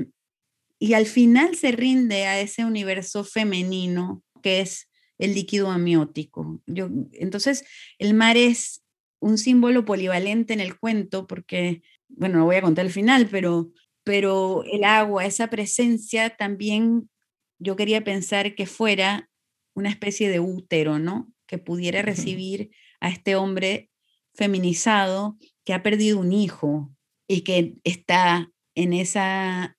[0.78, 4.89] y al final se rinde a ese universo femenino que es
[5.20, 6.60] el líquido amniótico.
[6.66, 7.64] Yo, entonces,
[7.98, 8.82] el mar es
[9.20, 13.70] un símbolo polivalente en el cuento porque, bueno, no voy a contar el final, pero,
[14.02, 17.10] pero el agua, esa presencia también
[17.58, 19.30] yo quería pensar que fuera
[19.74, 21.30] una especie de útero, ¿no?
[21.46, 23.90] Que pudiera recibir a este hombre
[24.34, 26.90] feminizado que ha perdido un hijo
[27.28, 29.76] y que está en esa,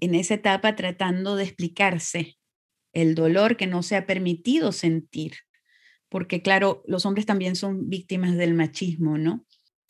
[0.00, 2.36] en esa etapa tratando de explicarse
[2.96, 5.34] el dolor que no se ha permitido sentir,
[6.08, 9.44] porque claro, los hombres también son víctimas del machismo, ¿no?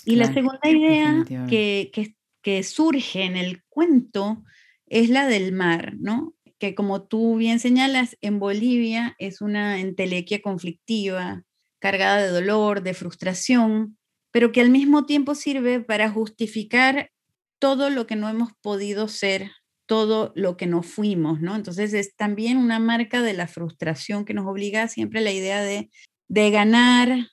[0.05, 4.43] Y la segunda idea que, que, que surge en el cuento
[4.87, 6.35] es la del mar, ¿no?
[6.59, 11.45] Que como tú bien señalas, en Bolivia es una entelequia conflictiva,
[11.79, 13.99] cargada de dolor, de frustración,
[14.33, 17.13] pero que al mismo tiempo sirve para justificar
[17.61, 19.53] todo lo que no hemos podido ser,
[19.87, 21.55] todo lo que no fuimos, ¿no?
[21.55, 25.91] Entonces es también una marca de la frustración que nos obliga siempre la idea de,
[26.29, 27.29] de ganar,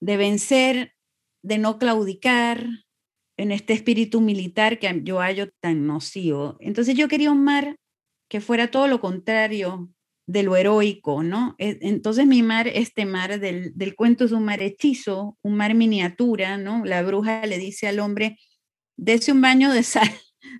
[0.00, 0.94] de vencer,
[1.42, 2.66] de no claudicar
[3.36, 6.56] en este espíritu militar que yo hallo tan nocivo.
[6.60, 7.76] Entonces yo quería un mar
[8.28, 9.90] que fuera todo lo contrario
[10.26, 11.56] de lo heroico, ¿no?
[11.58, 15.74] E, entonces mi mar, este mar del, del, cuento es un mar hechizo, un mar
[15.74, 16.84] miniatura, ¿no?
[16.84, 18.38] La bruja le dice al hombre,
[18.96, 20.10] dese un baño de sal,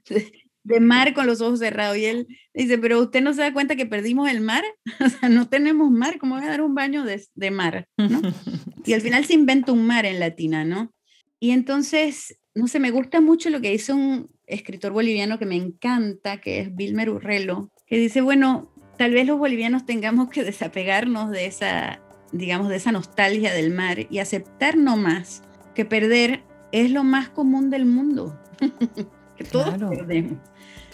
[0.62, 1.96] de, mar con los ojos cerrados.
[1.96, 4.64] Y él dice, pero usted no se da cuenta que perdimos el mar,
[5.00, 7.86] o sea, no tenemos mar, ¿cómo voy a dar un baño de, de mar?
[7.96, 8.20] ¿no?
[8.86, 10.90] Y al final se inventa un mar en latina, ¿no?
[11.38, 15.56] Y entonces, no sé, me gusta mucho lo que dice un escritor boliviano que me
[15.56, 21.30] encanta, que es Vilmer Urrelo, que dice, bueno, tal vez los bolivianos tengamos que desapegarnos
[21.30, 25.42] de esa, digamos, de esa nostalgia del mar y aceptar no más
[25.74, 26.42] que perder
[26.72, 28.38] es lo más común del mundo,
[29.44, 30.38] todos perdemos.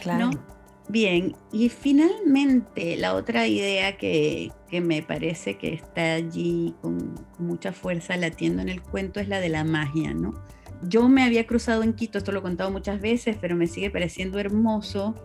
[0.00, 0.30] Claro.
[0.88, 7.46] Bien, y finalmente la otra idea que, que, me parece que está allí con, con,
[7.46, 10.32] mucha fuerza latiendo en el cuento es la de la magia, ¿no?
[10.82, 13.90] Yo me había cruzado en Quito, esto lo he contado muchas veces, pero me sigue
[13.90, 15.16] pareciendo hermoso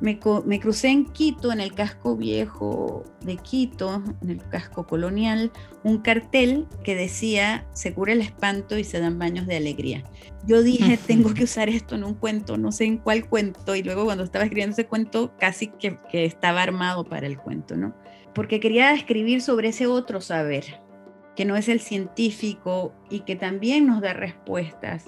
[0.00, 5.50] me, crucé en Quito, en el casco viejo de Quito, en el casco colonial,
[5.82, 10.04] un cartel que decía, se cura el espanto y se dan baños de alegría.
[10.46, 13.82] Yo dije, tengo que usar esto en un cuento, no sé en cuál cuento, y
[13.82, 17.94] luego cuando estaba escribiendo ese cuento, casi que, que estaba armado para el cuento, ¿no?
[18.34, 20.80] Porque quería escribir sobre ese otro saber,
[21.34, 25.06] que no es el científico y que también nos da respuestas,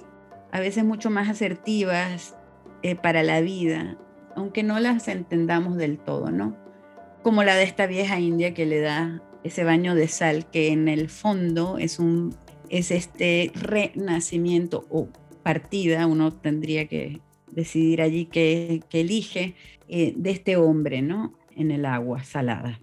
[0.51, 2.35] a veces mucho más asertivas
[2.83, 3.97] eh, para la vida
[4.35, 6.55] aunque no las entendamos del todo, ¿no?
[7.23, 10.87] Como la de esta vieja india que le da ese baño de sal, que en
[10.87, 12.35] el fondo es, un,
[12.69, 15.07] es este renacimiento o
[15.43, 19.55] partida, uno tendría que decidir allí qué, elige,
[19.87, 21.33] eh, de este hombre, ¿no?
[21.55, 22.79] En el agua salada.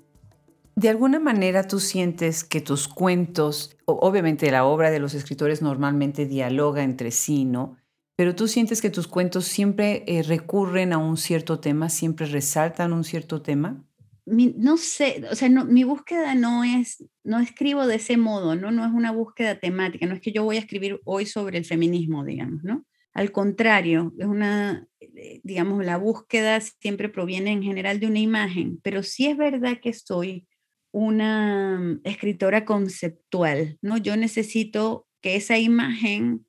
[0.77, 6.27] De alguna manera tú sientes que tus cuentos, obviamente la obra de los escritores normalmente
[6.27, 7.77] dialoga entre sí, ¿no?
[8.19, 12.93] Pero tú sientes que tus cuentos siempre eh, recurren a un cierto tema, siempre resaltan
[12.93, 13.85] un cierto tema.
[14.27, 18.73] no sé, o sea, no, mi búsqueda no es, no escribo de ese modo, ¿no?
[18.73, 21.65] No es una búsqueda temática, no es que yo voy a escribir hoy sobre el
[21.65, 22.85] feminismo, digamos, ¿no?
[23.15, 28.81] Al contrario, es una, eh, digamos, la búsqueda siempre proviene en general de una imagen,
[28.83, 30.49] pero sí es verdad que soy
[30.91, 33.97] una mm, escritora conceptual, ¿no?
[33.97, 36.48] Yo necesito que esa imagen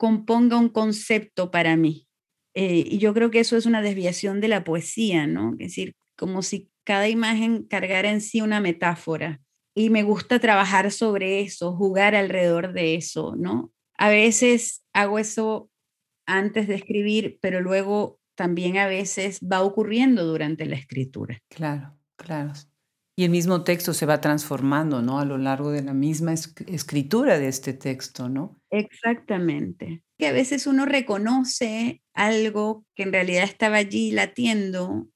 [0.00, 2.08] componga un concepto para mí.
[2.54, 5.52] Eh, y yo creo que eso es una desviación de la poesía, ¿no?
[5.58, 9.42] Es decir, como si cada imagen cargara en sí una metáfora.
[9.74, 13.74] Y me gusta trabajar sobre eso, jugar alrededor de eso, ¿no?
[13.98, 15.70] A veces hago eso
[16.24, 21.42] antes de escribir, pero luego también a veces va ocurriendo durante la escritura.
[21.50, 22.54] Claro, claro.
[23.16, 25.18] Y el mismo texto se va transformando, ¿no?
[25.18, 28.56] A lo largo de la misma escritura de este texto, ¿no?
[28.70, 30.02] Exactamente.
[30.18, 35.08] Que a veces uno reconoce algo que en realidad estaba allí latiendo,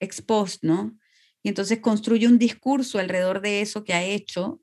[0.00, 0.96] expuesto, ¿no?
[1.42, 4.60] Y entonces construye un discurso alrededor de eso que ha hecho,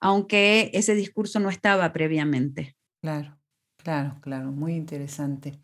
[0.00, 2.76] aunque ese discurso no estaba previamente.
[3.02, 3.38] Claro.
[3.84, 5.60] Claro, claro, muy interesante.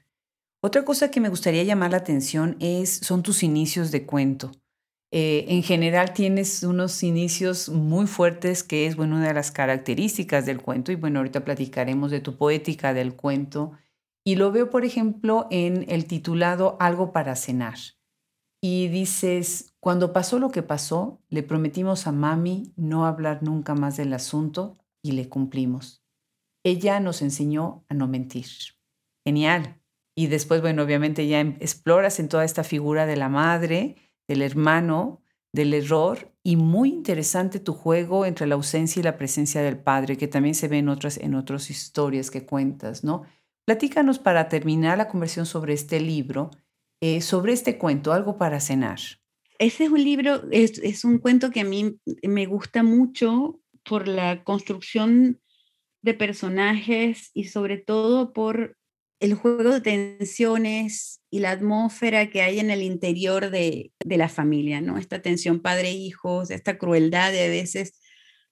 [0.62, 4.52] Otra cosa que me gustaría llamar la atención es, son tus inicios de cuento.
[5.12, 10.46] Eh, en general tienes unos inicios muy fuertes que es bueno, una de las características
[10.46, 13.72] del cuento y bueno, ahorita platicaremos de tu poética del cuento
[14.24, 17.74] y lo veo por ejemplo en el titulado Algo para cenar
[18.62, 23.96] y dices, cuando pasó lo que pasó, le prometimos a mami no hablar nunca más
[23.96, 26.04] del asunto y le cumplimos.
[26.62, 28.46] Ella nos enseñó a no mentir.
[29.24, 29.80] Genial.
[30.14, 33.96] Y después, bueno, obviamente ya em, exploras en toda esta figura de la madre,
[34.30, 35.20] del hermano,
[35.52, 40.16] del error y muy interesante tu juego entre la ausencia y la presencia del padre,
[40.16, 43.24] que también se ve en otras, en otras historias que cuentas, ¿no?
[43.64, 46.52] Platícanos para terminar la conversación sobre este libro,
[47.00, 49.00] eh, sobre este cuento, algo para cenar.
[49.58, 54.44] Ese es un libro, es un cuento que a mí me gusta mucho por la
[54.44, 55.40] construcción
[56.02, 58.78] de personajes y sobre todo por
[59.20, 64.80] el juego de tensiones y la atmósfera que hay en el interior de, la familia,
[64.80, 64.96] ¿no?
[64.96, 68.00] Esta tensión padre-hijos, esta crueldad de a veces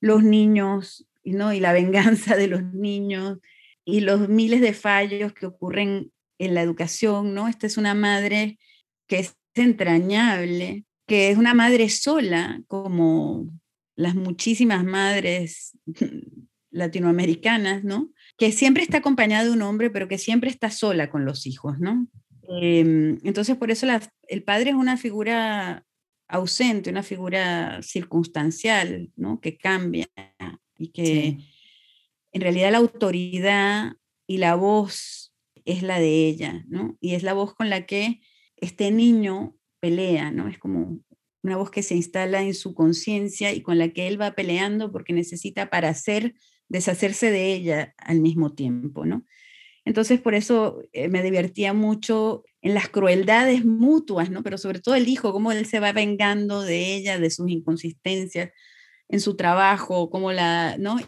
[0.00, 1.52] los niños, ¿no?
[1.52, 3.38] Y la venganza de los niños
[3.84, 7.48] y los miles de fallos que ocurren en la educación, ¿no?
[7.48, 8.58] Esta es una madre
[9.06, 13.48] que es entrañable, que es una madre sola, como
[13.96, 15.76] las muchísimas madres
[16.70, 18.12] latinoamericanas, ¿no?
[18.38, 21.78] Que siempre está acompañada de un hombre, pero que siempre está sola con los hijos,
[21.78, 22.08] ¿no?
[22.48, 23.86] Em, entonces, por eso
[24.28, 25.84] el padre es una figura
[26.28, 29.40] ausente, una figura circunstancial, ¿no?
[29.40, 30.06] Que cambia
[30.78, 31.38] y que
[32.32, 33.92] en realidad la autoridad
[34.26, 35.34] y la voz
[35.64, 36.96] es la de ella, ¿no?
[37.00, 38.20] Y es la voz con la que
[38.56, 40.48] este niño pelea, ¿no?
[40.48, 41.00] Es como
[41.42, 44.92] una voz que se instala en su conciencia y con la que él va peleando
[44.92, 46.34] porque necesita para ser
[46.68, 49.24] deshacerse de ella al mismo tiempo, ¿no?
[49.84, 54.42] Entonces, por eso eh, me divertía mucho en las crueldades mutuas, ¿no?
[54.42, 58.50] Pero sobre todo el hijo, cómo él se va vengando de ella, de sus inconsistencias
[59.08, 60.98] en su trabajo, cómo la, ¿no?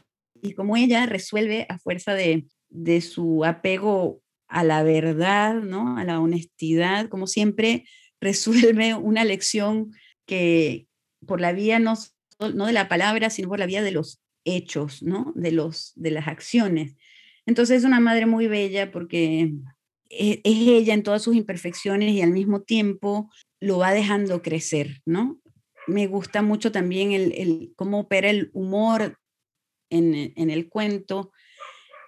[0.42, 5.98] Y cómo ella resuelve a fuerza de, de su apego a la verdad, ¿no?
[5.98, 7.84] A la honestidad, como siempre
[8.20, 9.92] resuelve una lección
[10.26, 10.86] que
[11.26, 11.94] por la vía no,
[12.54, 15.32] no de la palabra, sino por la vía de los hechos, ¿no?
[15.34, 16.97] De, los, de las acciones.
[17.47, 19.53] Entonces es una madre muy bella porque
[20.11, 23.30] e, es, ella en todas sus imperfecciones y al mismo tiempo
[23.61, 25.41] lo va dejando crecer, ¿no?
[25.86, 29.18] Me gusta mucho también el, cómo opera el humor
[29.91, 31.32] en, el cuento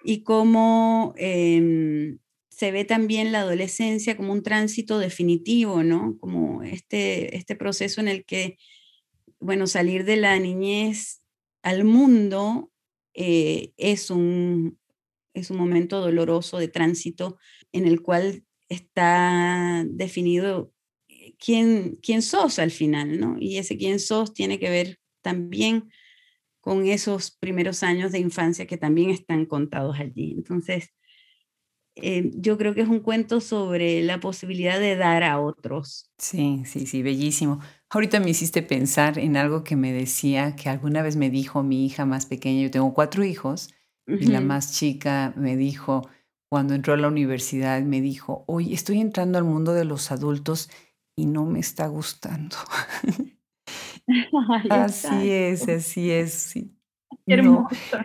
[0.03, 2.19] y cómo em,
[2.49, 6.17] se ve también la adolescencia como un tránsito definitivo, ¿no?
[6.19, 8.57] Como este, este proceso en el que,
[9.39, 11.22] bueno, salir de la niñez
[11.63, 12.71] al mundo
[13.13, 14.77] eh, es, un,
[15.33, 17.37] es un momento doloroso de tránsito
[17.71, 20.71] en el cual está definido
[21.07, 23.37] eh, quién, quién sos al final, ¿no?
[23.39, 25.89] Y ese quién sos tiene que ver también
[26.59, 30.33] con esos primeros años de infancia que también están contados allí.
[30.37, 30.93] Entonces,
[31.95, 36.09] eh, yo creo que es un cuento sobre la posibilidad de dar a otros.
[36.17, 37.59] Sí, sí, sí, bellísimo.
[37.89, 41.85] Ahorita me hiciste pensar en algo que me decía, que alguna vez me dijo mi
[41.85, 43.69] hija más pequeña, yo tengo cuatro hijos,
[44.05, 46.09] y la más chica me dijo,
[46.49, 50.69] cuando entró a la universidad, me dijo, oye, estoy entrando al mundo de los adultos
[51.15, 52.57] y no me está gustando.
[54.69, 56.33] así es, así es.
[56.33, 56.71] Sí.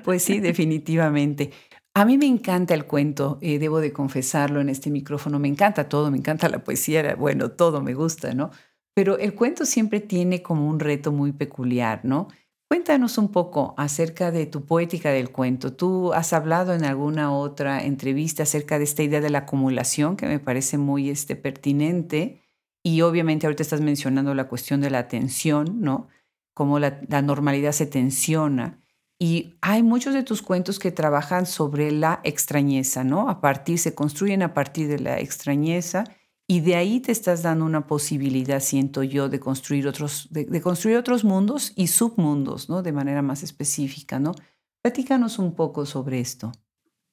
[0.05, 1.51] pues sí, definitivamente.
[1.99, 5.89] A mí me encanta el cuento, eh, debo de confesarlo en este micrófono, me encanta
[5.89, 8.53] todo, me encanta la poesía, bueno, todo me gusta, ¿no?
[8.95, 12.29] Pero el cuento siempre tiene como un reto muy peculiar, ¿no?
[12.69, 15.73] Cuéntanos un poco acerca de tu poética del cuento.
[15.73, 20.29] Tú has hablado en alguna otra entrevista acerca de esta idea de la acumulación que
[20.29, 22.41] me parece muy este, pertinente
[22.85, 26.07] y obviamente ahorita estás mencionando la cuestión de la tensión, ¿no?
[26.55, 28.79] Cómo la, la normalidad se tensiona.
[29.19, 33.29] Y hay muchos de tus cuentos que trabajan sobre la extrañeza, ¿no?
[33.29, 36.05] A partir, se construyen a partir de la extrañeza
[36.47, 40.97] y de ahí te estás dando una posibilidad, siento yo, de construir otros, de, construir
[40.97, 42.83] otros mundos y submundos, ¿no?
[42.83, 44.35] De manera más específica, ¿no?
[44.83, 46.53] Platícanos un poco sobre esto.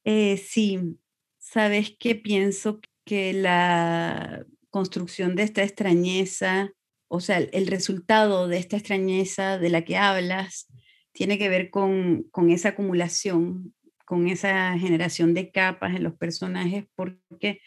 [0.03, 0.99] Eh, sí,
[1.39, 6.71] sabes que pienso que la construcción de esta extrañeza,
[7.07, 10.67] o sea, el resultado de esta extrañeza de la que hablas,
[11.15, 13.73] tiene que ver con, con esa acumulación,
[14.05, 17.61] con esa generación de capas en los personajes, porque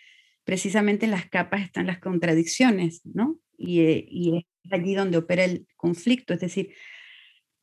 [0.45, 3.41] precisamente en las capas están las contradicciones, ¿no?
[3.57, 6.75] Y, eh, y, es allí donde opera el conflicto, es decir,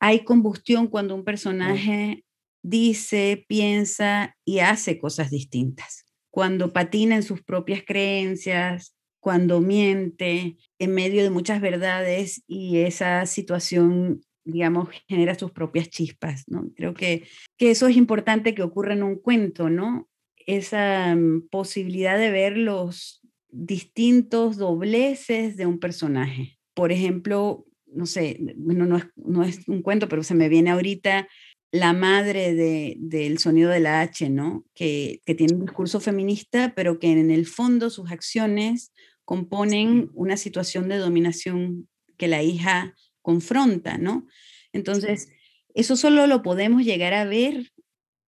[0.00, 2.24] hay combustión cuando un personaje
[2.62, 6.04] dice, piensa y hace cosas distintas.
[6.30, 13.24] Cuando patina en sus propias creencias, cuando miente en medio de muchas verdades y esa
[13.26, 16.70] situación, digamos, genera sus propias chispas, ¿no?
[16.74, 17.26] Creo que,
[17.58, 20.08] que eso es importante que ocurra en un cuento, ¿no?
[20.46, 23.20] Esa mm, posibilidad de ver los
[23.50, 26.58] distintos dobleces de un personaje.
[26.74, 30.70] Por ejemplo, no sé, bueno, no es, no es un cuento, pero se me viene
[30.70, 31.28] ahorita
[31.72, 32.54] la madre
[32.98, 34.64] del sonido de la H, ¿no?
[34.74, 38.92] Que, tiene un discurso feminista, pero que en el fondo sus acciones
[39.24, 42.94] componen una situación de dominación que la hija
[43.26, 44.24] confronta, ¿no?
[44.72, 45.30] Entonces,
[45.74, 47.72] eso solo lo podemos llegar a ver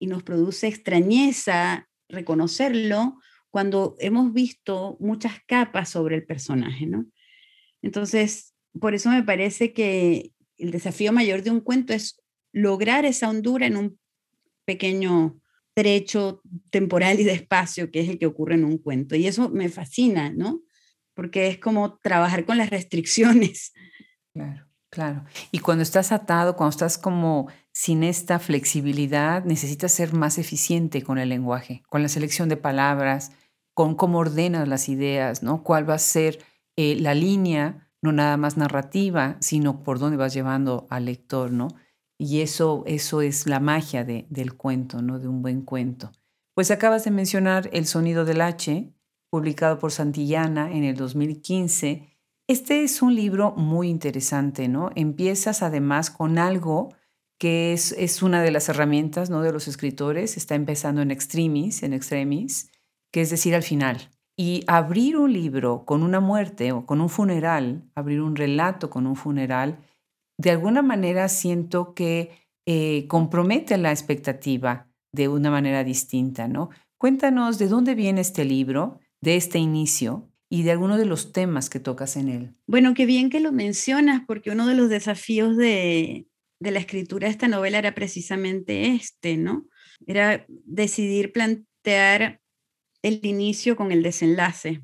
[0.01, 7.07] y nos produce extrañeza reconocerlo cuando hemos visto muchas capas sobre el personaje, ¿no?
[7.81, 12.21] Entonces, por eso me parece que el desafío mayor de un cuento es
[12.53, 14.01] lograr esa hondura en un
[14.65, 15.41] pequeño
[15.75, 19.15] trecho temporal y de espacio que es el que ocurre en un cuento.
[19.15, 20.61] Y eso me fascina, ¿no?
[21.15, 23.73] Porque es como trabajar con las restricciones.
[24.35, 25.25] Claro, claro.
[25.51, 31.19] Y cuando estás atado, cuando estás como sin esta flexibilidad, necesitas ser más eficiente con
[31.19, 33.33] el lenguaje, con la selección de palabras,
[33.75, 35.63] con cómo ordenas las ideas, ¿no?
[35.63, 36.41] ¿Cuál va a ser
[36.77, 41.69] eh, la línea, no nada más narrativa, sino por dónde vas llevando al lector, ¿no?
[42.19, 45.21] Y eso, eso es la magia de, del cuento, ¿no?
[45.21, 46.11] De un buen cuento.
[46.55, 48.93] Pues acabas de mencionar El sonido del H,
[49.31, 52.08] publicado por Santillana en el 2015.
[52.51, 54.91] Este es un libro muy interesante, ¿no?
[54.95, 56.95] Empiezas además con algo
[57.39, 59.43] que es, una de las herramientas ¿no?
[59.43, 62.73] de los escritores, está empezando en extremis, en extremis,
[63.13, 64.09] que es decir, al final.
[64.35, 69.07] Y abrir un libro con una muerte o con un funeral, abrir un relato con
[69.07, 69.79] un funeral,
[70.39, 72.31] de alguna manera siento que
[72.67, 76.71] eh, compromete la expectativa de una manera distinta, ¿no?
[76.97, 81.69] Cuéntanos de dónde viene este libro, de este inicio y de algunos de los temas
[81.69, 82.55] que tocas en él.
[82.67, 86.27] Bueno, qué bien que lo mencionas, porque uno de los desafíos de,
[86.61, 89.67] de la escritura de esta novela era precisamente este, ¿no?
[90.07, 92.41] Era decidir plantear
[93.03, 94.83] el inicio con el desenlace,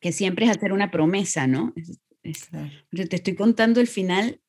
[0.00, 1.74] que siempre es hacer una promesa, ¿no?
[2.92, 4.40] Yo te estoy contando el final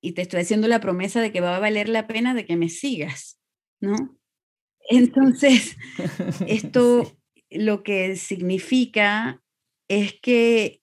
[0.00, 2.56] y te estoy haciendo la promesa de que va a valer la pena de que
[2.56, 3.38] me sigas,
[3.80, 4.18] ¿no?
[4.90, 5.76] Entonces,
[6.46, 7.16] esto
[7.50, 9.42] lo que significa
[9.88, 10.80] es que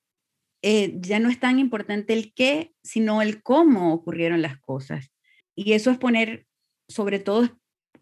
[0.61, 5.11] eh, ya no es tan importante el qué, sino el cómo ocurrieron las cosas.
[5.55, 6.45] Y eso es poner
[6.87, 7.49] sobre todo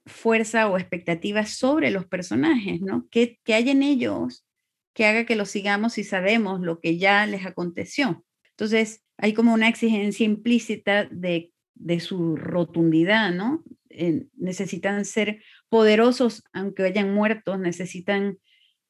[0.06, 3.08] fuerza o expectativas sobre los personajes, ¿no?
[3.12, 4.45] ¿Qué, hay en ellos
[4.93, 8.26] que haga que los sigamos si sabemos lo que ya les aconteció?
[8.52, 11.52] Entonces, hay como una exigencia implícita de,
[12.00, 13.64] su rotundidad, ¿no?
[13.89, 18.38] Eh, necesitan ser poderosos aunque hayan muertos, necesitan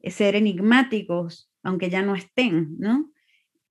[0.01, 3.11] ser enigmáticos aunque ya no estén, ¿no?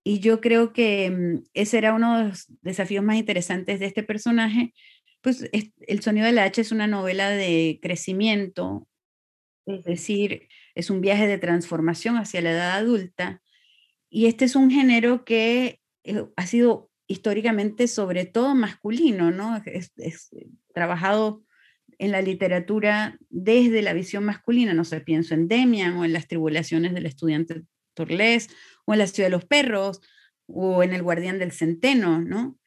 [0.05, 4.03] Y yo creo que mm, ese era uno de los desafíos más interesantes de este
[4.03, 4.73] personaje,
[5.21, 8.87] pues El sonido de la H es una novela de crecimiento,
[9.67, 13.43] es decir, es un viaje de transformación hacia la edad adulta.
[14.09, 19.61] Y este es un género que eh, ha sido históricamente sobre todo masculino, ¿no?
[19.67, 19.93] Es,
[20.73, 21.43] trabajado
[21.99, 26.29] en la literatura desde la visión masculina, no sé, pienso en Demian o en las
[26.29, 27.65] tribulaciones del estudiante
[27.99, 28.49] Torles
[28.87, 30.01] o en la ciudad de los perros
[30.47, 32.59] o en el guardián del centeno, ¿no?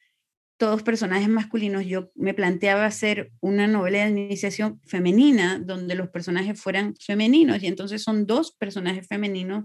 [0.62, 6.60] todos personajes masculinos, yo me planteaba hacer una novela de iniciación femenina donde los personajes
[6.60, 9.64] fueran femeninos y entonces son dos personajes femeninos.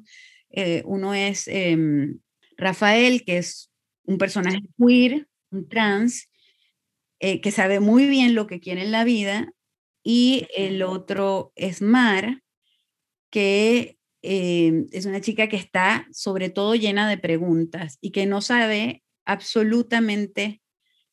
[0.49, 2.17] Eh, uno es em,
[2.57, 3.69] Rafael, que es
[4.05, 6.31] un personaje queer, un trans,
[7.19, 9.53] eh, que sabe muy bien lo que quiere en la vida,
[10.03, 12.41] y el otro es Mar,
[13.29, 18.41] que em, es una chica que está sobre todo llena de preguntas y que no
[18.41, 20.61] sabe absolutamente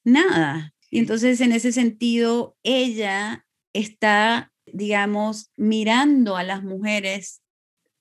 [0.04, 0.74] nada.
[0.90, 7.42] Y entonces en ese sentido, ella está, digamos, mirando a las mujeres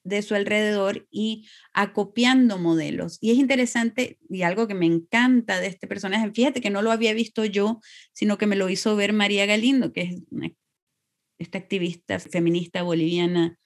[0.03, 3.17] de su alrededor y acopiando modelos.
[3.21, 6.91] Y es interesante y algo que me encanta de este personaje, fíjate que no lo
[6.91, 7.79] había visto yo,
[8.11, 10.21] sino que me lo hizo ver María Galindo, que es
[11.39, 13.57] esta activista feminista boliviana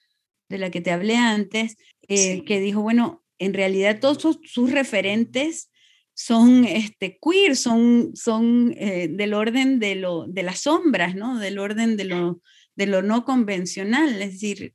[0.48, 1.76] de la que te hablé antes,
[2.08, 5.70] eh, que dijo, bueno, en realidad todos sus referentes
[6.14, 11.38] son este, queer, son, son eh, del orden de, lo, de las sombras, ¿no?
[11.38, 12.42] Del orden de lo,
[12.74, 14.74] de lo no convencional, es decir,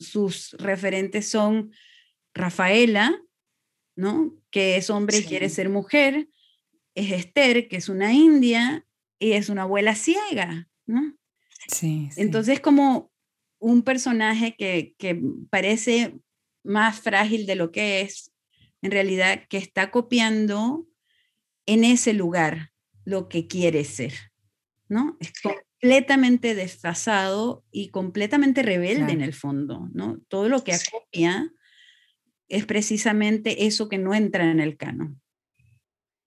[0.00, 1.72] sus referentes son
[2.34, 3.22] Rafaela,
[3.96, 4.34] ¿no?
[4.50, 6.28] Que es hombre y quiere ser mujer,
[6.96, 8.84] es Esther, que es una india,
[9.18, 11.16] y es una abuela ciega, ¿no?
[11.68, 13.13] Sí, Entonces, como
[13.64, 16.18] un personaje que, que parece
[16.62, 18.30] más frágil de lo que es,
[18.82, 20.86] en realidad, que está copiando
[21.64, 22.72] en ese lugar
[23.06, 24.12] lo que quiere ser,
[24.86, 25.16] ¿no?
[25.18, 30.20] Es completamente desfasado y completamente rebelde en el fondo, ¿no?
[30.28, 31.50] Todo lo que acopia
[32.48, 35.22] es precisamente eso que no entra en el canon.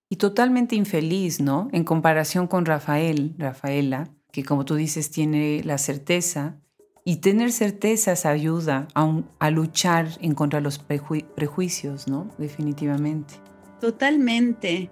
[0.10, 1.68] Y totalmente infeliz, ¿no?
[1.72, 6.60] En comparación con Rafael, Rafaela, que como tú dices tiene la certeza
[7.08, 12.28] y tener certezas ayuda a, a luchar en contra de los prejuicios, ¿no?
[12.38, 13.36] Definitivamente.
[13.80, 14.90] Totalmente.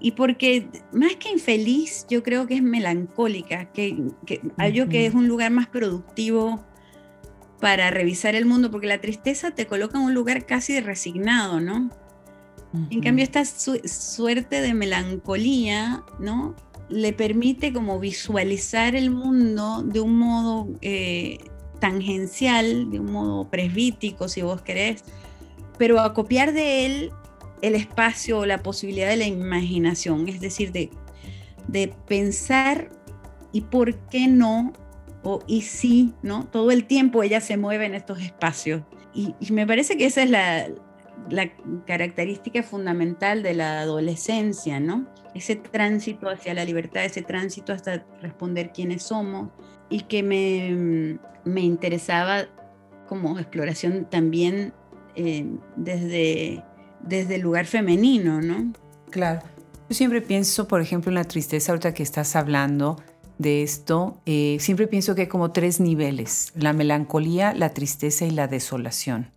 [0.00, 4.40] Y porque más que infeliz, yo creo que es melancólica, que, que
[4.72, 6.64] yo que es un lugar más productivo
[7.60, 11.90] para revisar el mundo, porque la tristeza te coloca en un lugar casi resignado, ¿no?
[12.88, 16.56] En cambio, esta suerte de melancolía, ¿no?
[16.92, 21.38] Le permite como visualizar el mundo de un modo eh,
[21.80, 25.02] tangencial, de un modo presbítico, si vos querés,
[25.78, 27.10] pero a copiar de él
[27.62, 30.90] el espacio o la posibilidad de la imaginación, es decir, de,
[31.68, 32.90] de pensar
[33.52, 34.72] y por qué no,
[35.22, 36.44] o y sí, ¿no?
[36.46, 38.82] Todo el tiempo ella se mueve en estos espacios.
[39.14, 40.68] y me parece que esa es la,
[41.30, 41.50] la
[41.86, 45.06] característica fundamental de la adolescencia, ¿no?
[45.34, 49.50] Ese tránsito hacia la libertad, ese tránsito hasta responder quiénes somos
[49.88, 52.46] y que me, me interesaba
[53.08, 54.72] como exploración también
[55.14, 55.46] eh,
[55.76, 56.64] desde,
[57.00, 58.72] desde el lugar femenino, ¿no?
[59.10, 59.40] Claro.
[59.88, 62.96] Yo siempre pienso, por ejemplo, en la tristeza, ahorita que estás hablando
[63.38, 68.30] de esto, eh, siempre pienso que hay como tres niveles, la melancolía, la tristeza y
[68.30, 69.30] la desolación.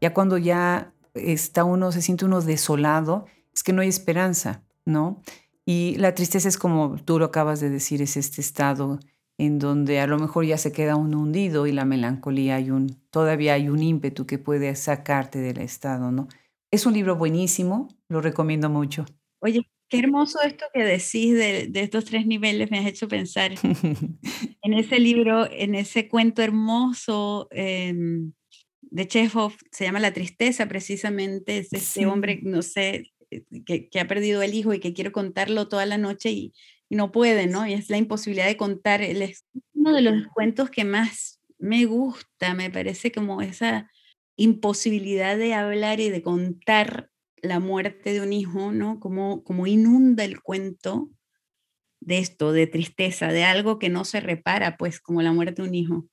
[0.00, 5.22] Ya cuando ya está uno, se siente uno desolado, es que no hay esperanza, ¿no?
[5.66, 8.98] Y la tristeza es como tú lo acabas de decir, es este estado
[9.38, 12.96] en donde a lo mejor ya se queda uno hundido y la melancolía hay un,
[13.10, 16.28] todavía hay un ímpetu que puede sacarte del estado, ¿no?
[16.70, 19.06] Es un libro buenísimo, lo recomiendo mucho.
[19.40, 23.52] Oye, qué hermoso esto que decís de, estos tres niveles, me has hecho pensar
[24.62, 27.48] en ese libro, en ese cuento hermoso.
[27.50, 28.32] Em,
[28.90, 34.06] de Chekhov se llama La tristeza, precisamente, es este hombre, no sé, eh, que, ha
[34.06, 36.52] perdido el hijo y que quiere contarlo toda la noche y,
[36.90, 37.66] no puede, ¿no?
[37.66, 39.02] Y es la imposibilidad de contar.
[39.02, 43.90] es uno de los cuentos que más me gusta, me parece como esa
[44.36, 47.10] imposibilidad de hablar y de contar
[47.42, 49.00] la muerte de un hijo, ¿no?
[49.00, 51.10] Como, como inunda el cuento
[52.00, 55.68] de esto, de tristeza, de algo que no se repara, pues como la muerte de
[55.68, 56.06] un hijo.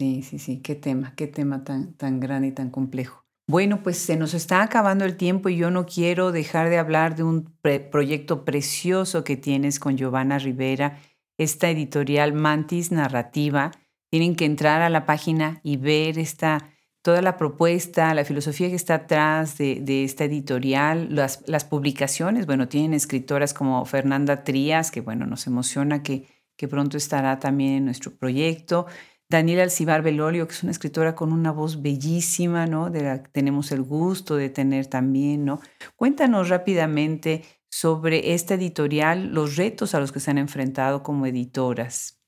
[0.00, 3.26] Sí, sí, sí, qué tema, qué tema tan, tan grande y tan complejo.
[3.46, 7.16] Bueno, pues se nos está acabando el tiempo y yo no quiero dejar de hablar
[7.16, 7.52] de un
[7.90, 10.98] proyecto precioso que tienes con Giovanna Rivera,
[11.36, 13.72] esta editorial Mantis Narrativa.
[14.10, 16.70] Tienen que entrar a la página y ver esta,
[17.02, 22.46] toda la propuesta, la filosofía que está atrás de, de esta editorial, las, las, publicaciones.
[22.46, 26.26] Bueno, tienen escritoras como Fernanda Trías, que bueno, nos emociona que,
[26.56, 28.86] que pronto estará también en nuestro proyecto.
[29.30, 32.90] Daniela Alcibar Belolio, que es una escritora con una voz bellísima, ¿no?
[32.90, 35.60] De la que tenemos el gusto de tener también, ¿no?
[35.94, 42.20] Cuéntanos rápidamente sobre esta editorial, los retos a los que se han enfrentado como editoras.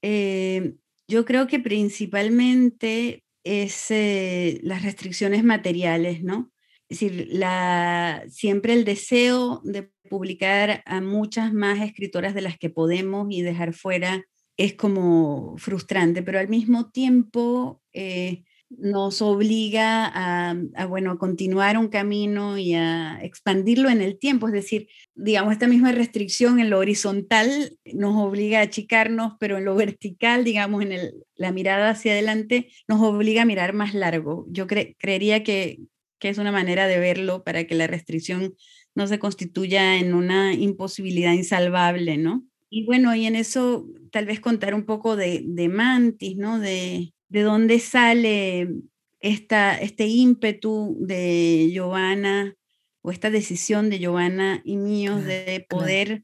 [0.00, 0.76] Eh,
[1.06, 6.50] yo creo que principalmente es eh, las restricciones materiales, ¿no?
[6.88, 12.70] Es decir, la, siempre el deseo de publicar a muchas más escritoras de las que
[12.70, 14.24] podemos y dejar fuera
[14.56, 21.88] es como frustrante, pero al mismo tiempo eh, nos obliga a, bueno, a continuar un
[21.88, 24.48] camino y a expandirlo en el tiempo.
[24.48, 29.64] Es decir, digamos, esta misma restricción en lo horizontal nos obliga a achicarnos, pero en
[29.64, 34.46] lo vertical, digamos, en la mirada hacia adelante, nos obliga a mirar más largo.
[34.48, 35.78] Yo creería que,
[36.18, 38.54] que es una manera de verlo para que la restricción
[38.94, 42.44] no se constituya en una imposibilidad insalvable, ¿no?
[42.70, 46.58] Y bueno, y en eso tal vez contar un poco de, de Mantis, ¿no?
[46.58, 48.68] De, de dónde sale
[49.20, 52.54] esta, este ímpetu de Giovanna
[53.02, 56.22] o esta decisión de Giovanna y míos de poder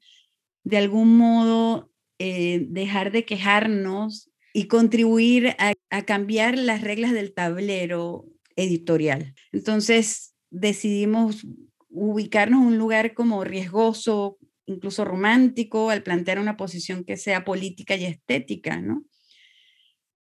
[0.65, 7.33] de algún modo eh, dejar de quejarnos y contribuir a, a cambiar las reglas del
[7.33, 8.27] tablero
[8.57, 9.35] editorial.
[9.53, 11.47] Entonces decidimos
[11.89, 17.97] ubicarnos en un lugar como riesgoso, incluso romántico al plantear una posición que sea política
[17.97, 19.05] y estética, ¿no?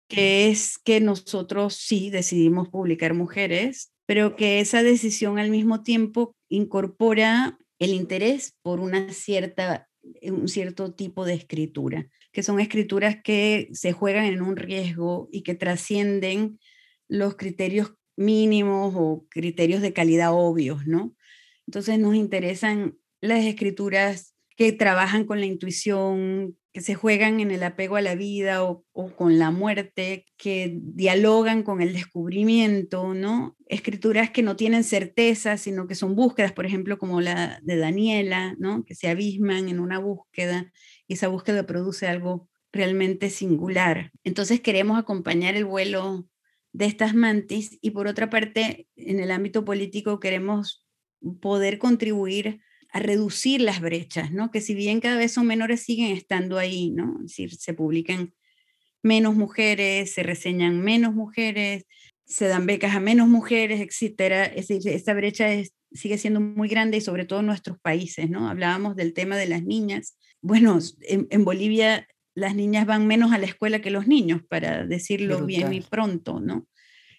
[0.08, 6.36] Que es que nosotros sí decidimos publicar mujeres, pero que esa decisión al mismo tiempo
[6.50, 9.90] incorpora el interés por una cierta,
[10.22, 12.10] un cierto tipo de escritura.
[12.34, 16.60] que son escrituras que se juegan en un riesgo y que trascienden
[17.08, 21.16] los criterios mínimos o criterios de calidad obvios, ¿no?
[21.68, 27.64] Entonces nos interesan las escrituras que trabajan con la intuición, que se juegan en el
[27.64, 28.84] apego a la vida o,
[29.16, 33.56] con la muerte, que dialogan con el descubrimiento, ¿no?
[33.68, 38.56] Escrituras que no tienen certeza, sino que son búsquedas, por ejemplo, como la de Daniela,
[38.60, 38.84] ¿no?
[38.84, 40.70] Que se abisman en una búsqueda
[41.08, 44.12] y esa búsqueda produce algo realmente singular.
[44.26, 46.28] Entonces queremos acompañar el vuelo
[46.74, 50.86] de estas mantis y por otra parte, en el ámbito político queremos
[51.40, 52.60] poder contribuir
[52.94, 54.52] a reducir las brechas, ¿no?
[54.52, 57.16] Que si bien cada vez son menores, siguen estando ahí, ¿no?
[57.18, 58.34] Es decir, se publican
[59.02, 61.86] menos mujeres, se reseñan menos mujeres,
[62.26, 64.46] se dan becas a menos mujeres, etcétera.
[64.46, 65.50] Es decir, esta brecha
[65.92, 68.48] sigue siendo muy grande y sobre todo en nuestros países, ¿no?
[68.48, 70.16] Hablábamos del tema de las niñas.
[70.42, 70.78] Bueno,
[71.08, 75.74] en Bolivia las niñas van menos a la escuela que los niños, para decirlo bien
[75.74, 76.68] y pronto, ¿no?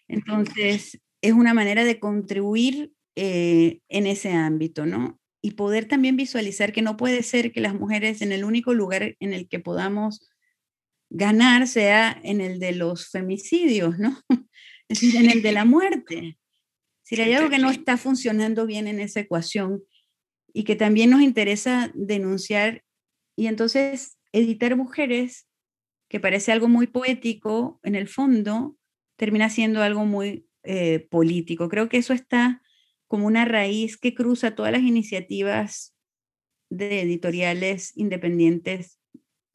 [0.07, 5.19] Entonces, es una manera de contribuir eh, en ese ámbito, ¿no?
[5.45, 9.15] Y poder también visualizar que no puede ser que las mujeres en el único lugar
[9.21, 10.27] en el que podamos
[11.11, 14.19] ganar sea en el de los femicidios, ¿no?
[14.89, 16.39] Es decir, en el de la muerte.
[17.03, 19.83] Si hay algo que no está funcionando bien en esa ecuación
[20.55, 22.83] y que también nos interesa denunciar
[23.37, 25.47] y entonces editar mujeres,
[26.09, 28.79] que parece algo muy poético, en el fondo
[29.17, 31.69] termina siendo algo muy eh, político.
[31.69, 32.63] Creo que eso está
[33.09, 35.95] como una raíz que cruza todas las iniciativas
[36.71, 38.99] de editoriales independientes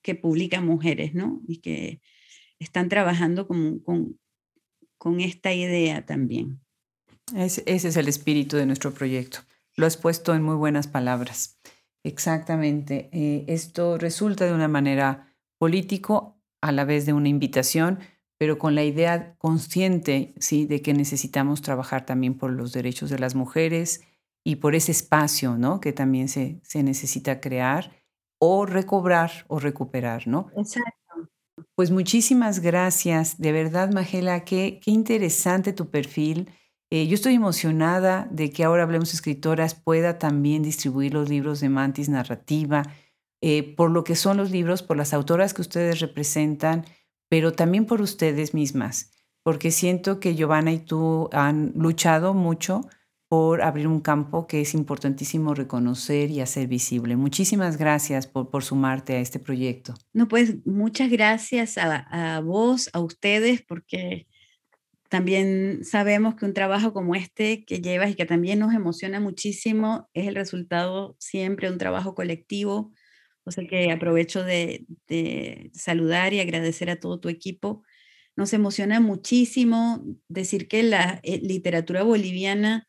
[0.02, 1.42] que publican mujeres, ¿no?
[1.48, 2.02] Y que
[2.60, 6.62] están trabajando con, con, esta idea también.
[7.36, 9.40] ese es el espíritu de nuestro proyecto.
[9.76, 11.60] Lo has puesto en muy buenas palabras.
[12.04, 13.10] Exactamente.
[13.12, 18.00] Eh, esto resulta de una manera político a la vez de una invitación,
[18.40, 20.66] pero con la idea consciente ¿sí?
[20.66, 24.02] de que necesitamos trabajar también por los derechos de las mujeres
[24.46, 25.82] y por ese espacio ¿no?
[25.82, 27.92] que también se, se necesita crear
[28.40, 30.26] o recobrar o recuperar.
[30.26, 30.48] ¿no?
[30.56, 31.30] Exacto.
[31.76, 33.40] Pues muchísimas gracias.
[33.40, 36.50] De verdad, Magela, qué, qué interesante tu perfil.
[36.92, 41.70] Eh, yo estoy emocionada de que ahora Hablemos Escritoras pueda también distribuir los libros de
[41.70, 42.84] Mantis Narrativa,
[43.42, 46.86] eh, por lo que son los libros, por las autoras que ustedes representan,
[47.30, 49.12] pero también por ustedes mismas,
[49.44, 52.82] porque siento que Giovanna y tú han luchado mucho
[53.30, 57.16] por abrir un campo que es importantísimo reconocer y hacer visible.
[57.16, 59.94] Muchísimas gracias por, por sumarte a este proyecto.
[60.14, 64.26] No, pues muchas gracias a, a vos, a ustedes, porque
[65.10, 70.10] también sabemos que un trabajo como este que llevas y que también nos emociona muchísimo
[70.14, 72.92] es el resultado siempre de un trabajo colectivo.
[73.46, 74.86] O sea que aprovecho de,
[75.74, 77.84] saludar y agradecer a todo tu equipo.
[78.36, 82.88] Nos emociona muchísimo decir que la eh, literatura boliviana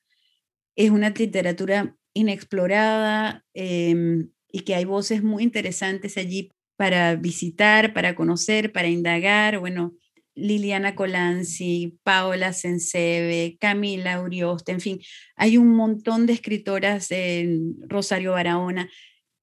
[0.77, 8.15] es una literatura inexplorada em, y que hay voces muy interesantes allí para visitar, para
[8.15, 9.59] conocer, para indagar.
[9.59, 9.95] Bueno,
[10.35, 15.01] Liliana Colanzi, Paola Sensebe, Camila Urioste, en fin,
[15.37, 18.89] hay un montón de escritoras, en Rosario Barahona,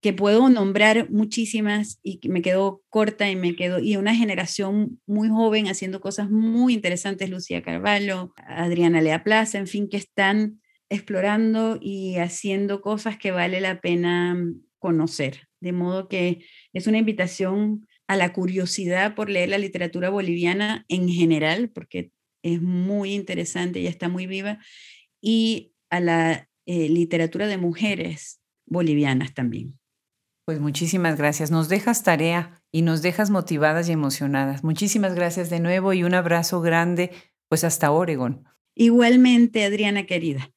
[0.02, 5.30] que puedo nombrar muchísimas y me quedo corta y me quedo, y una generación muy
[5.30, 11.80] joven haciendo cosas muy interesantes, Lucía Carvalho, Adriana Lea Plaza, en fin, que están explorando
[11.82, 14.38] y haciendo cosas que vale la pena
[14.80, 15.48] conocer.
[15.60, 21.10] De modo que es una invitación a la curiosidad por leer la literatura boliviana en
[21.10, 22.12] general, porque
[22.44, 24.60] es muy interesante y está muy viva,
[25.20, 29.80] y a la eh, literatura de mujeres bolivianas también.
[30.48, 31.52] Pues muchísimas gracias.
[31.52, 34.64] Nos dejas tarea y nos dejas motivadas y emocionadas.
[34.64, 37.12] Muchísimas gracias de nuevo y un abrazo grande,
[37.50, 38.46] pues hasta Oregon.
[38.74, 40.54] Igualmente, Adriana querida.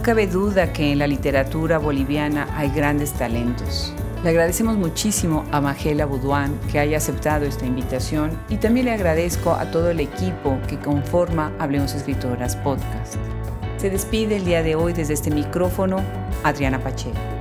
[0.00, 3.92] No cabe duda que en la literatura boliviana hay grandes talentos.
[4.24, 9.52] Le agradecemos muchísimo a Magela Buduán que haya aceptado esta invitación y también le agradezco
[9.52, 13.16] a todo el equipo que conforma Hablemos Escritoras Podcast.
[13.76, 16.02] Se despide el día de hoy desde este micrófono
[16.44, 17.39] Adriana Pacheco.